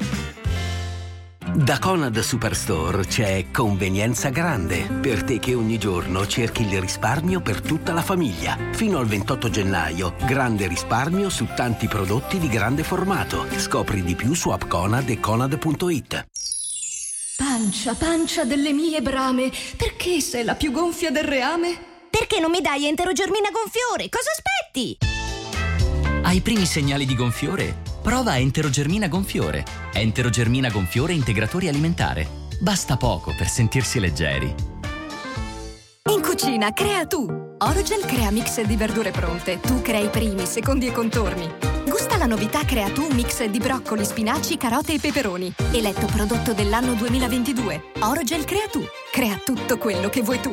[1.54, 7.60] Da Conad Superstore c'è convenienza grande per te che ogni giorno cerchi il risparmio per
[7.60, 8.56] tutta la famiglia.
[8.72, 13.44] Fino al 28 gennaio, grande risparmio su tanti prodotti di grande formato.
[13.58, 16.26] Scopri di più su appconad e conad.it.
[17.36, 21.78] Pancia, pancia delle mie brame, perché sei la più gonfia del reame?
[22.08, 24.08] Perché non mi dai enterogermina gonfiore?
[24.08, 24.96] Cosa aspetti?
[26.22, 29.64] Ai primi segnali di gonfiore, prova Enterogermina Gonfiore.
[29.92, 32.26] Enterogermina Gonfiore integratori alimentare.
[32.60, 34.52] Basta poco per sentirsi leggeri.
[36.10, 37.24] In cucina, crea tu!
[37.58, 39.60] Orogel crea mix di verdure pronte.
[39.60, 41.48] Tu crei primi, secondi e contorni.
[41.86, 45.54] Gusta la novità Crea tu mix di broccoli, spinaci, carote e peperoni.
[45.70, 47.92] Eletto prodotto dell'anno 2022.
[48.00, 48.82] Orogel crea tu.
[49.12, 50.52] Crea tutto quello che vuoi tu.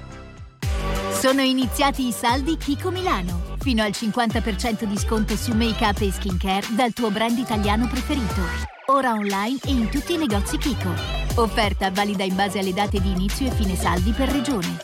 [1.21, 3.43] Sono iniziati i saldi Kiko Milano.
[3.59, 8.41] Fino al 50% di sconto su make-up e skincare dal tuo brand italiano preferito.
[8.87, 10.91] Ora online e in tutti i negozi Kiko.
[11.35, 14.77] Offerta valida in base alle date di inizio e fine saldi per regione.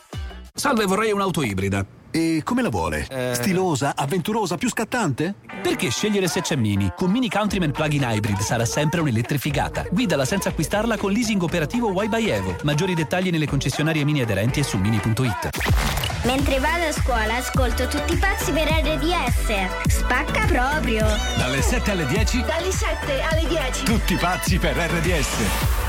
[0.53, 1.83] Salve, vorrei un'auto ibrida.
[2.11, 3.07] E come la vuole?
[3.33, 5.33] Stilosa, avventurosa, più scattante?
[5.63, 6.93] Perché scegliere se c'è Mini?
[6.95, 9.87] Con Mini Countryman Plug-in Hybrid sarà sempre un'elettrificata.
[9.89, 12.55] Guidala senza acquistarla con leasing operativo Y by Evo.
[12.61, 16.06] Maggiori dettagli nelle concessionarie Mini aderenti e su mini.it.
[16.27, 19.87] Mentre vado a scuola ascolto tutti i pazzi per RDS.
[19.87, 21.05] Spacca proprio.
[21.37, 23.83] Dalle 7 alle 10, Dalle 7 alle 10.
[23.85, 25.86] tutti pazzi per RDS.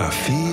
[0.05, 0.46] I feel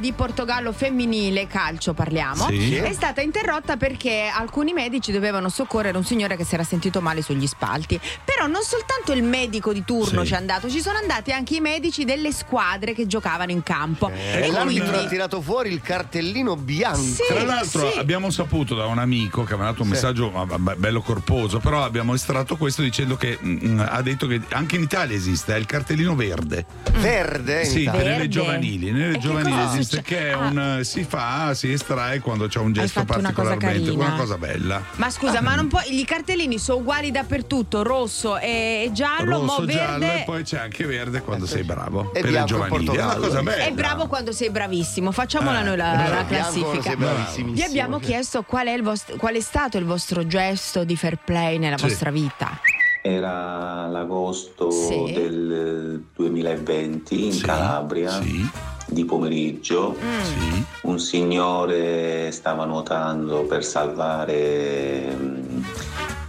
[0.00, 2.74] di Portogallo femminile, calcio parliamo, Sì.
[2.74, 7.22] è stata interrotta perché alcuni medici dovevano soccorrere un signore che si era sentito male
[7.22, 8.00] sugli spalti.
[8.24, 10.28] Però non soltanto il medico di turno Sì.
[10.28, 14.08] ci è andato, ci sono andati anche i medici delle squadre che giocavano in campo.
[14.10, 16.98] Eh, e l'arbitro quindi ha tirato fuori il cartellino bianco.
[17.00, 17.98] Sì, Tra l'altro sì.
[17.98, 19.92] abbiamo saputo da un amico che mi ha dato un Sì.
[19.94, 20.30] messaggio
[20.76, 25.14] bello corposo, però abbiamo estratto questo dicendo che mm, ha detto che anche in Italia
[25.14, 26.64] esiste, è il cartellino verde.
[26.92, 27.64] Verde?
[27.64, 28.90] Sì, per le giovanili.
[28.90, 30.38] Nelle E giovanili esiste succe- che è Ah.
[30.38, 34.38] un si fa, si estrae quando c'è un gesto fatto una cosa particolarmente una cosa
[34.38, 34.82] bella.
[34.96, 39.66] Ma scusa, ma non può, i cartellini sono uguali dappertutto, rosso e, giallo, Rosso, mo
[39.66, 40.20] giallo verde.
[40.20, 42.10] e poi c'è anche verde quando sei bravo.
[42.12, 42.86] E per le bianco in giovanili.
[42.86, 43.26] È una Portogallo.
[43.26, 43.64] cosa bella.
[43.64, 45.10] È bravo quando sei bravissimo.
[45.12, 46.14] Facciamola Eh, noi la, bravo.
[46.14, 46.94] la classifica.
[47.42, 51.18] Vi abbiamo chiesto qual è, il vostro- qual è stato il vostro gesto di fair
[51.24, 51.84] play nella Sì.
[51.84, 52.58] vostra vita.
[53.02, 55.12] Era l'agosto Sì.
[55.14, 58.46] del 2020 in Sì, Calabria, sì.
[58.90, 59.96] Di pomeriggio.
[60.02, 60.60] Mm.
[60.82, 65.62] Un signore stava nuotando per salvare mm,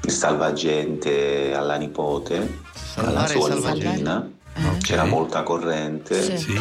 [0.04, 2.36] il salvagente alla nipote,
[2.96, 3.88] alla Salvare sua il salvagente.
[3.88, 4.30] nipotina.
[4.54, 4.78] Eh.
[4.80, 6.38] C'era molta corrente Sì.
[6.38, 6.60] Sì.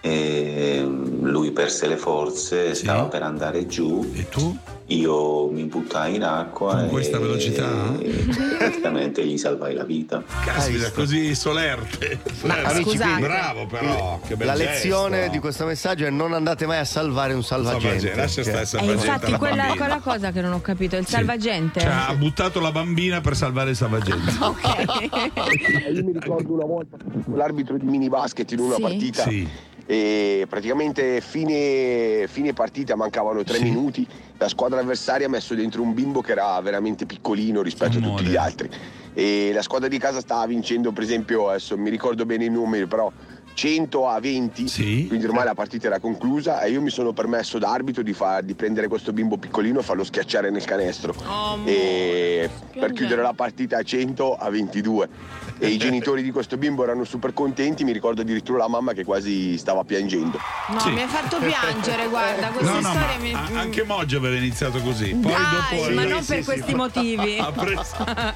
[0.00, 2.82] e mm, lui perse le forze, Sì.
[2.84, 4.10] stava per andare giù.
[4.14, 4.56] E tu?
[4.86, 7.96] Io mi buttai in acqua Con e questa velocità?
[8.00, 8.10] e
[8.58, 10.22] praticamente gli salvai la vita.
[10.44, 12.18] Caspita, così solerte.
[12.42, 13.20] Amici, scusate.
[13.20, 15.32] Bravo però, che bel La lezione gesto.
[15.32, 18.10] di questo messaggio è non andate mai a salvare un salvagente.
[18.10, 21.04] Salvagente, lascia stare E salvagente infatti alla quella, quella cosa che non ho capito, il
[21.06, 21.12] Sì.
[21.12, 21.80] salvagente.
[21.80, 24.30] Cioè, ha buttato la bambina per salvare il salvagente.
[25.92, 26.96] Io mi ricordo una volta
[27.34, 28.80] l'arbitro di mini basket in una Sì.
[28.82, 29.48] partita Sì.
[29.86, 33.64] E praticamente fine, fine partita mancavano tre Sì.
[33.64, 34.06] minuti.
[34.38, 38.16] La squadra avversaria ha messo dentro un bimbo che era veramente piccolino rispetto a Amore.
[38.16, 38.68] tutti gli altri.
[39.14, 42.86] E la squadra di casa stava vincendo per esempio adesso mi ricordo bene i numeri
[42.86, 43.12] però
[43.54, 45.06] 100 a 20 Sì.
[45.06, 48.42] quindi ormai la partita era conclusa e io mi sono permesso da arbitro di, far-
[48.42, 51.14] di prendere questo bimbo piccolino e farlo schiacciare nel canestro.
[51.28, 55.08] Oh, e per chiudere la partita a 100 a 22
[55.58, 59.04] e i genitori di questo bimbo erano super contenti mi ricordo addirittura la mamma che
[59.04, 60.38] quasi stava piangendo
[60.68, 60.90] No, Sì.
[60.90, 63.32] mi hai fatto piangere, guarda, questa No, no, storia mi.
[63.32, 65.14] a- anche Moggi aveva iniziato così.
[65.14, 67.38] Poi Dai, dopo ma non per sì, questi sì, motivi.
[67.42, 68.34] Ha preso, ha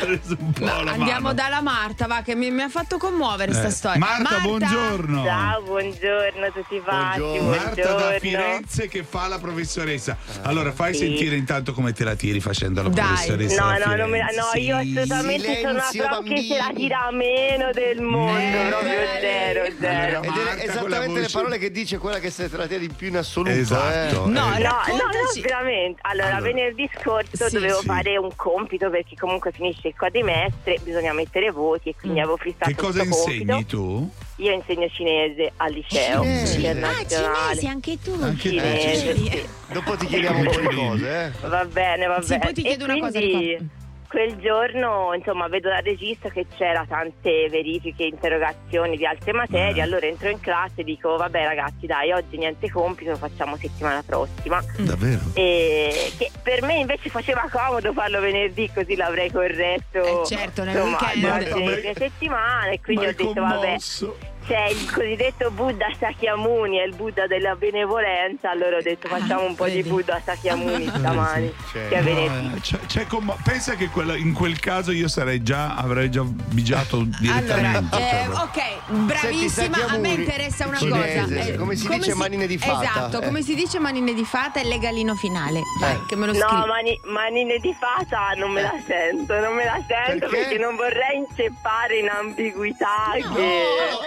[0.00, 1.34] preso un po' la Andiamo mano.
[1.34, 3.98] dalla Marta, va, che mi, mi ha fatto commuovere sta Eh, storia.
[3.98, 5.24] Marta, buongiorno.
[5.24, 7.18] Ciao, buongiorno a tutti quanti.
[7.20, 7.48] Buongiorno.
[7.50, 8.18] Marta da buongiorno.
[8.18, 10.16] Firenze che fa la professoressa.
[10.42, 11.00] Allora, fai Sì.
[11.06, 13.04] sentire intanto come te la tiri facendo la Dai.
[13.06, 13.62] professoressa.
[13.62, 17.10] No, da no, me no, io assolutamente sono una Silenzio, prof che se la tira
[17.10, 20.20] meno del mondo, Eh, proprio zero, zero.
[20.20, 22.94] Allora, Ed è esattamente le parole che dice quella che se te la tieni di
[22.94, 23.54] più in assoluto.
[23.54, 24.26] Esatto.
[24.26, 24.28] eh.
[24.28, 26.00] No, Eh, No, no, no, veramente.
[26.02, 26.40] Allora, Allora.
[26.42, 27.54] venerdì scorso Sì.
[27.54, 27.86] dovevo Sì.
[27.86, 32.22] fare un compito perché comunque finisce il quadrimestre, bisogna mettere voti e quindi Mm.
[32.22, 33.76] avevo fissato Che cosa insegni compito.
[33.76, 34.10] tu?
[34.36, 36.56] Io insegno cinese al liceo Cinese.
[36.56, 37.66] internazionale.
[37.68, 38.16] anche tu.
[38.20, 38.48] Anche te.
[38.48, 39.28] cinese, Sì.
[39.30, 39.48] sì.
[39.72, 41.46] Dopo ti chiediamo un po' di cose, eh.
[41.48, 42.40] Va bene, va Sì, bene.
[42.44, 43.64] poi ti chiedo e una cosa, quindi ricorda.
[44.10, 49.82] Quel giorno, insomma, vedo dal regista che c'era tante verifiche, interrogazioni di altre materie, Eh.
[49.84, 54.02] allora entro in classe e dico, vabbè ragazzi, dai, oggi niente compito, lo facciamo settimana
[54.04, 54.60] prossima.
[54.78, 55.20] Davvero?
[55.34, 60.22] E che per me invece faceva comodo farlo venerdì, così l'avrei corretto.
[60.22, 61.20] Eh, certo, nel insomma, weekend.
[61.20, 64.16] durante Ma- le settimane, e quindi Ma ho detto, vabbè, commosso.
[64.50, 69.54] C'è il cosiddetto Buddha Sakyamuni, è il Buddha della benevolenza, allora ho detto facciamo un
[69.54, 69.80] po' di.
[69.84, 71.88] Buddha Sakyamuni stamani, Certo.
[71.94, 75.44] che è No, eh, c'è- c'è commo- pensa che quella- in quel caso io sarei
[75.44, 77.52] già, avrei già bigiato direttamente.
[77.52, 78.62] Allora, cioè, eh, proprio.
[78.64, 79.76] ok, bravissima.
[79.76, 81.34] Senti, A me interessa una cinese, cosa.
[81.42, 83.24] Eh, come si dice manine di fata, Esatto, eh.
[83.24, 85.60] come si dice manine di fata e legalino finale.
[85.80, 86.66] Vai, che me lo No, scrivi.
[86.66, 90.36] mani- manine di fata non me la sento, non me la sento Perché?
[90.36, 93.62] perché, non vorrei inceppare in ambiguità No, che...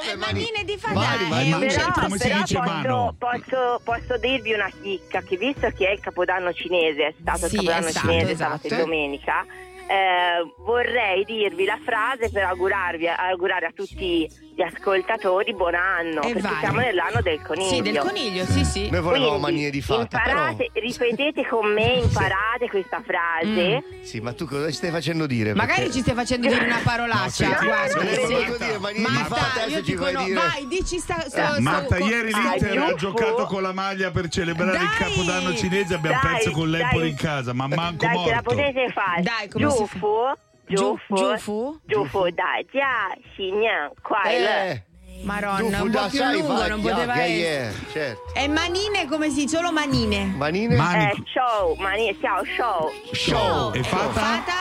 [0.05, 1.65] le manine di mani, un mani.
[1.67, 3.15] Però, come si però dice posso, mano?
[3.17, 7.55] posso, posso dirvi una chicca che visto che è il capodanno cinese, è stato Sì,
[7.55, 8.57] il capodanno esatto, cinese esatto.
[8.57, 9.45] sabato e domenica,
[9.87, 16.33] eh, vorrei dirvi la frase per augurarvi, augurare a tutti gli ascoltatori buon anno, E
[16.33, 16.59] perché vai.
[16.59, 17.69] siamo nell'anno del coniglio.
[17.69, 18.89] Sì, del coniglio, sì, sì.
[18.91, 20.47] Noi volevamo Quindi, manie di fatta, però.
[20.49, 23.83] Imparate, ripetete con me, imparate questa frase.
[24.03, 25.55] Sì, ma tu cosa ci stai facendo dire?
[25.55, 27.29] Magari Perché- ci stai facendo dire una parolaccia.
[27.29, 28.57] senti, guarda, se ne sì.
[28.63, 30.23] dire manie di Marta, fatta, io fai no.
[30.23, 33.61] dire- Vai, dici sta, sta, sta- Eh, Marta, co- ieri sta- l'Inter ha giocato con
[33.63, 34.97] la maglia per celebrare il Dai!
[35.09, 35.95] capodanno cinese.
[35.95, 38.49] Abbiamo Dai, perso con l'Empoli in casa, ma manco Dai, ce la morto.
[38.55, 39.21] potete fare.
[39.23, 40.37] Dai, come si fa?
[40.65, 41.79] Giufu, giufu, Giufu?
[41.85, 44.83] giufu, dai, già, signan, quai, Eh,
[45.23, 47.37] Maronna, un po' più lungo vai, non poteva yeah, essere.
[47.37, 48.33] yeah, certo.
[48.33, 49.47] E manine come si?
[49.47, 50.25] Solo manine.
[50.25, 50.75] Manine?
[50.75, 52.89] Eh, show, mani, ciao, show.
[53.11, 53.73] Show.
[53.73, 54.09] E fata?
[54.09, 54.53] Fata?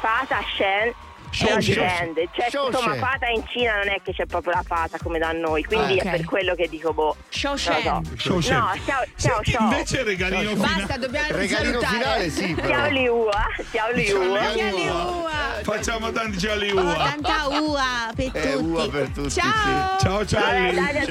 [0.00, 0.94] Fata, Shen.
[1.30, 1.74] Show, show.
[1.74, 5.18] dipende, cioè, Show, insomma, fata in Cina non è che c'è proprio la fata come
[5.18, 6.02] da noi, quindi Ok.
[6.04, 7.16] è per quello che dico, boh.
[7.28, 8.02] Show lo so.
[8.16, 8.56] Show Shen.
[8.56, 9.62] No, ciao, ciao, Senti, ciao.
[9.70, 10.98] invece regalino Basta, finale.
[10.98, 11.96] dobbiamo Regalino salutare.
[11.98, 12.68] finale, sì, però.
[12.74, 14.38] Ciao Liua, ciao Liua.
[14.38, 14.78] Ciao, Ciao, Liua.
[14.78, 15.30] Liua.
[15.62, 16.94] Facciamo tanti ciali Oh, ua.
[16.94, 18.64] tanta ua per Eh, tutti.
[18.64, 19.96] ua per tutti, Ciao.
[19.98, 20.74] Ciao Eh, Charlie.
[20.74, 21.06] dai, dai,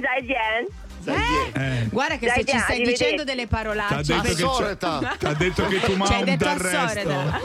[0.00, 1.58] dai, È?
[1.58, 2.90] Eh, Guarda che se ci stai arrivederci.
[3.04, 4.20] dicendo delle T'ha parolacce.
[4.20, 4.76] detto che
[5.18, 6.78] t'ha detto che tu mamma detto dal resto.
[6.78, 7.40] assorda.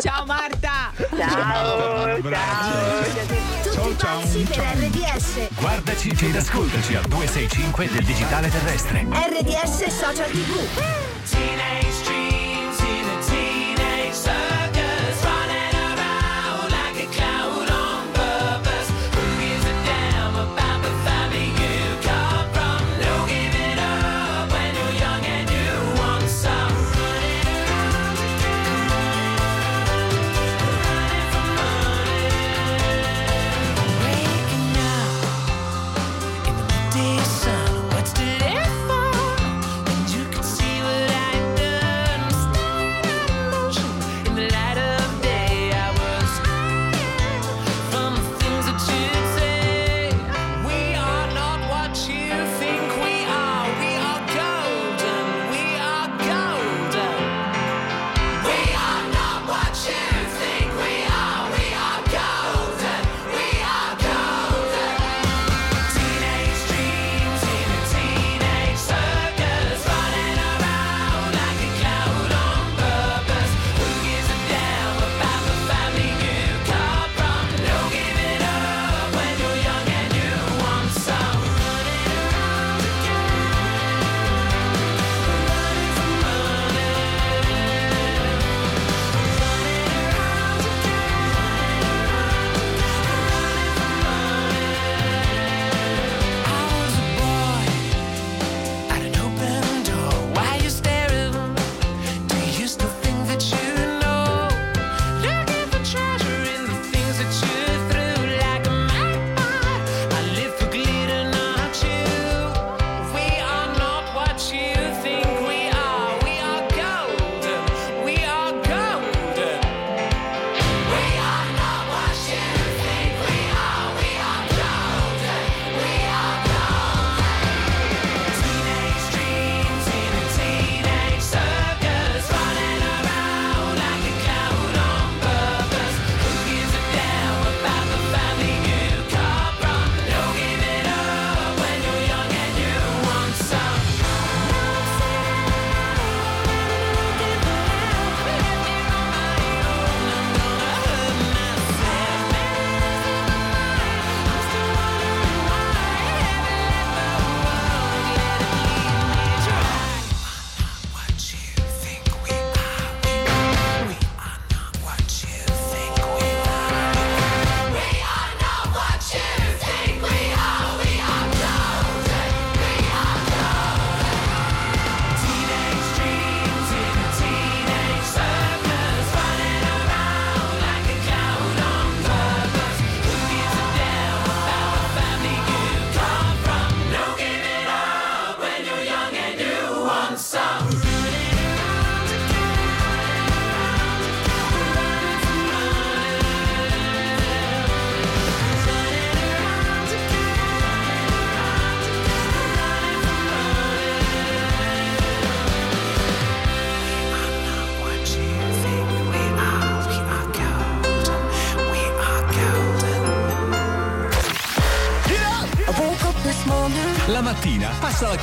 [0.00, 0.92] Ciao Marta.
[1.16, 2.32] Ciao, ciao.
[3.72, 4.20] Ciao, ciao,
[4.52, 4.72] ciao.
[4.74, 5.48] RDS.
[5.54, 9.06] Guardaci ed ascoltaci al 265 del digitale terrestre.
[9.10, 10.68] RDS Social TV.
[11.56, 12.19] La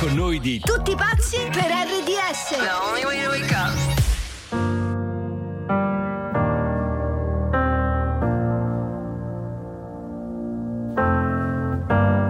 [0.08, 2.56] con noi di Tutti pazzi per RDS.
[2.56, 3.74] The only way to wake up.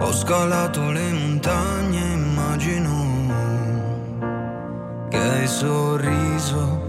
[0.01, 3.07] Ho scalato le montagne, immagino
[5.09, 6.87] che hai sorriso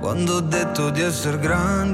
[0.00, 1.89] quando ho detto di essere grande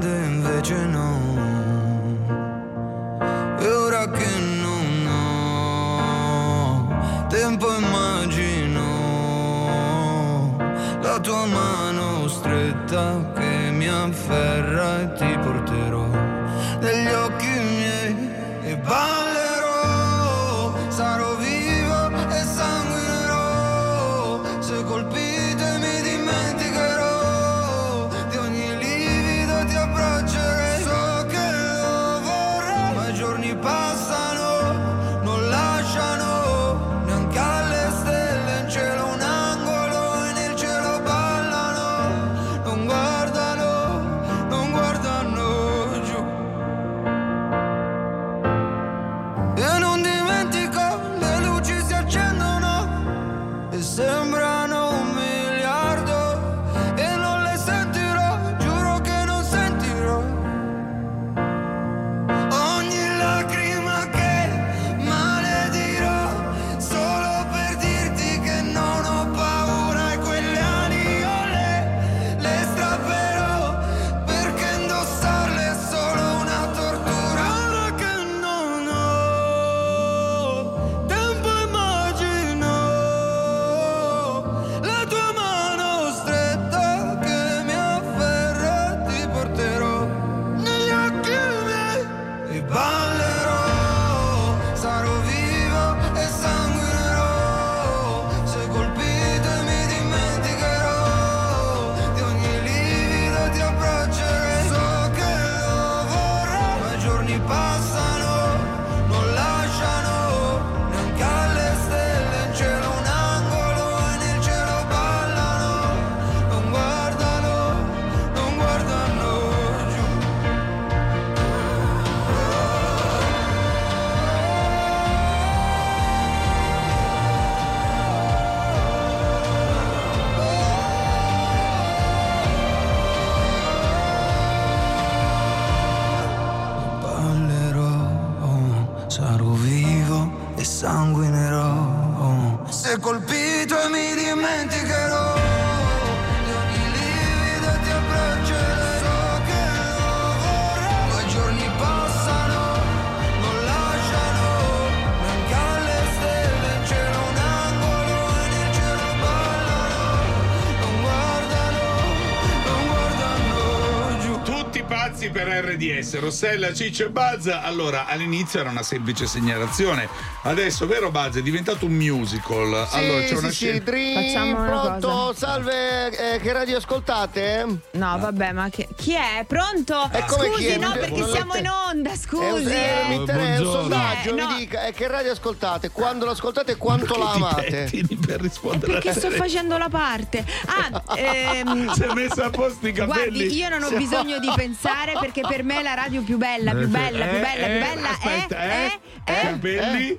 [166.07, 167.61] RDS, Rossella, Ciccio e Bazza.
[167.63, 170.07] Allora, all'inizio era una semplice segnalazione,
[170.43, 172.87] adesso, vero Bazza, è diventato un musical.
[172.89, 173.79] Sì, allora c'è sì, una sì, scena.
[173.79, 175.07] Dream, Facciamo una pronto?
[175.07, 175.47] cosa.
[175.47, 177.65] Salve, eh, che radio ascoltate?
[177.91, 179.43] No, vabbè, ma che- chi è?
[179.45, 180.09] Pronto?
[180.27, 180.77] Come scusi, è?
[180.77, 182.73] no, perché siamo in onda, È un, scusi.
[182.73, 183.15] eh, mi eh.
[183.15, 184.55] interessa, è un sondaggio, Eh, mi no.
[184.57, 185.89] dica, eh, che radio ascoltate?
[185.91, 187.89] Quando lo ascoltate e quanto Perché la amate?
[188.25, 190.45] per rispondere Perché sto facendo la parte.
[190.65, 193.37] Ah, ehm, Si è messa a posto i capelli.
[193.37, 196.87] Guardi, io non ho bisogno di pensare perché per me la radio più bella, più
[196.87, 200.17] bella, più Eh, bella, più eh, bella aspetta, è, eh, è, è capelli.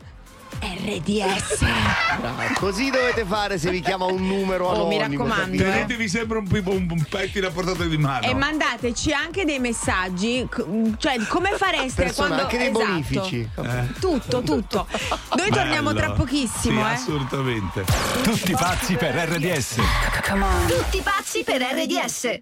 [0.60, 1.58] RDS.
[2.18, 5.22] Brava, così dovete fare se vi chiama un numero Oh, mi anonimo.
[5.24, 5.62] raccomando, capito?
[5.70, 8.26] Tenetevi sempre un, un, un pettine a portata di mano.
[8.26, 10.48] E mandateci anche dei messaggi,
[10.98, 12.84] cioè come fareste Persone, quando anche dei esatto.
[12.84, 13.48] bonifici.
[14.00, 14.86] Tutto, tutto.
[15.36, 16.06] Noi torniamo Bello.
[16.06, 16.92] tra pochissimo, Sì, eh.
[16.92, 17.84] assolutamente.
[18.22, 19.76] Tutti pazzi per RDS.
[20.66, 22.38] Tutti pazzi per RDS.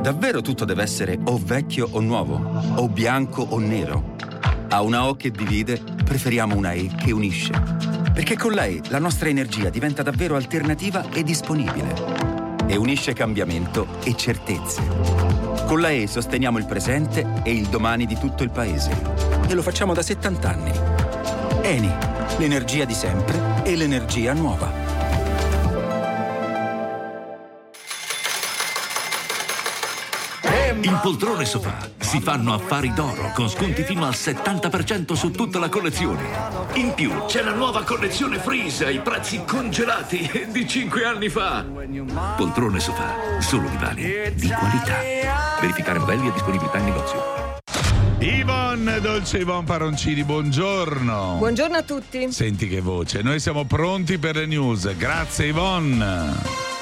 [0.00, 2.40] Davvero tutto deve essere o vecchio o nuovo,
[2.76, 4.16] o bianco o nero.
[4.70, 7.52] A una O che divide, preferiamo una E che unisce.
[8.14, 11.94] Perché con la E la nostra energia diventa davvero alternativa e disponibile.
[12.66, 14.82] E unisce cambiamento e certezze.
[15.66, 18.90] Con la E sosteniamo il presente e il domani di tutto il paese.
[19.48, 20.72] E lo facciamo da 70 anni.
[21.60, 21.92] Eni,
[22.38, 24.79] l'energia di sempre e l'energia nuova.
[31.02, 35.70] In Poltrone Sofà si fanno affari d'oro con sconti fino al 70% su tutta la
[35.70, 36.28] collezione.
[36.74, 41.64] In più c'è la nuova collezione Freeze ai prezzi congelati di 5 anni fa.
[42.36, 44.02] Poltrone Sofà, solo divani
[44.34, 44.98] di qualità.
[45.58, 47.22] Verificare modelli e disponibilità in negozio.
[48.18, 51.36] Yvonne, dolce Yvonne Paroncini, buongiorno.
[51.38, 52.30] Buongiorno a tutti.
[52.30, 54.94] Senti che voce, noi siamo pronti per le news.
[54.98, 56.79] Grazie Yvonne.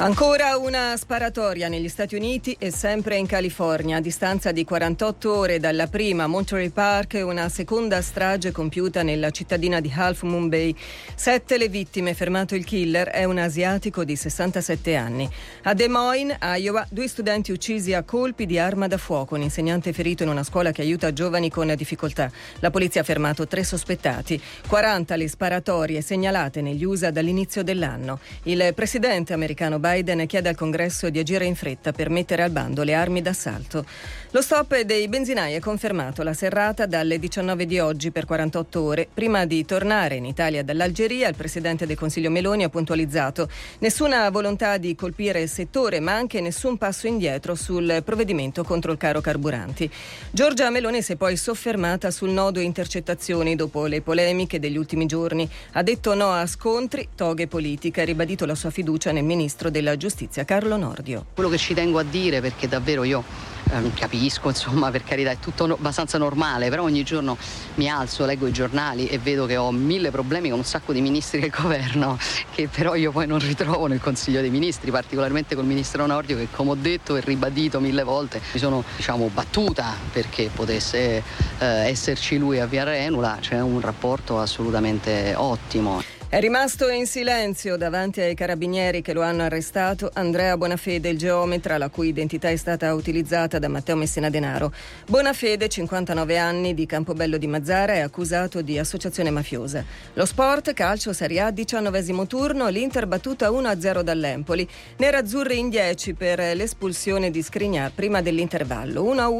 [0.00, 3.96] Ancora una sparatoria negli Stati Uniti e sempre in California.
[3.96, 9.32] A distanza di 48 ore dalla prima a Monterey Park, una seconda strage compiuta nella
[9.32, 10.72] cittadina di Half Moon Bay.
[11.16, 15.28] Sette le vittime, fermato il killer, è un asiatico di 67 anni.
[15.64, 19.34] A Des Moines, Iowa, due studenti uccisi a colpi di arma da fuoco.
[19.34, 22.30] Un insegnante ferito in una scuola che aiuta giovani con difficoltà.
[22.60, 24.40] La polizia ha fermato tre sospettati.
[24.68, 28.20] 40 le sparatorie segnalate negli USA dall'inizio dell'anno.
[28.44, 32.82] Il presidente americano Biden chiede al Congresso di agire in fretta per mettere al bando
[32.82, 33.86] le armi d'assalto.
[34.32, 39.08] Lo stop dei benzinai è confermato la serrata dalle 19 di oggi per 48 ore.
[39.12, 44.76] Prima di tornare in Italia dall'Algeria, il presidente del Consiglio Meloni ha puntualizzato nessuna volontà
[44.76, 49.90] di colpire il settore, ma anche nessun passo indietro sul provvedimento contro il caro carburanti.
[50.30, 55.48] Giorgia Meloni si è poi soffermata sul nodo intercettazioni dopo le polemiche degli ultimi giorni.
[55.72, 59.96] Ha detto no a scontri, toghe politiche, ha ribadito la sua fiducia nel ministro della
[59.96, 61.26] giustizia Carlo Nordio.
[61.34, 63.22] Quello che ci tengo a dire, perché davvero io
[63.70, 67.36] ehm, capisco, insomma, per carità, è tutto no- abbastanza normale, però ogni giorno
[67.74, 71.00] mi alzo, leggo i giornali e vedo che ho mille problemi con un sacco di
[71.00, 72.18] ministri del governo,
[72.54, 76.48] che però io poi non ritrovo nel Consiglio dei Ministri, particolarmente col ministro Nordio, che
[76.50, 81.22] come ho detto e ribadito mille volte, mi sono diciamo battuta perché potesse
[81.58, 86.17] eh, esserci lui a Via Renula, c'è un rapporto assolutamente ottimo.
[86.30, 91.78] È rimasto in silenzio davanti ai carabinieri che lo hanno arrestato Andrea Bonafede, il geometra,
[91.78, 94.70] la cui identità è stata utilizzata da Matteo Messina Denaro.
[95.06, 99.82] Bonafede, 59 anni, di Campobello di Mazzara, è accusato di associazione mafiosa.
[100.12, 104.68] Lo sport, calcio Serie A, 19 turno, l'Inter battuta 1-0 dall'Empoli.
[104.98, 109.02] Nerazzurri in 10 per l'espulsione di Scrignà prima dell'intervallo.
[109.02, 109.32] 1-1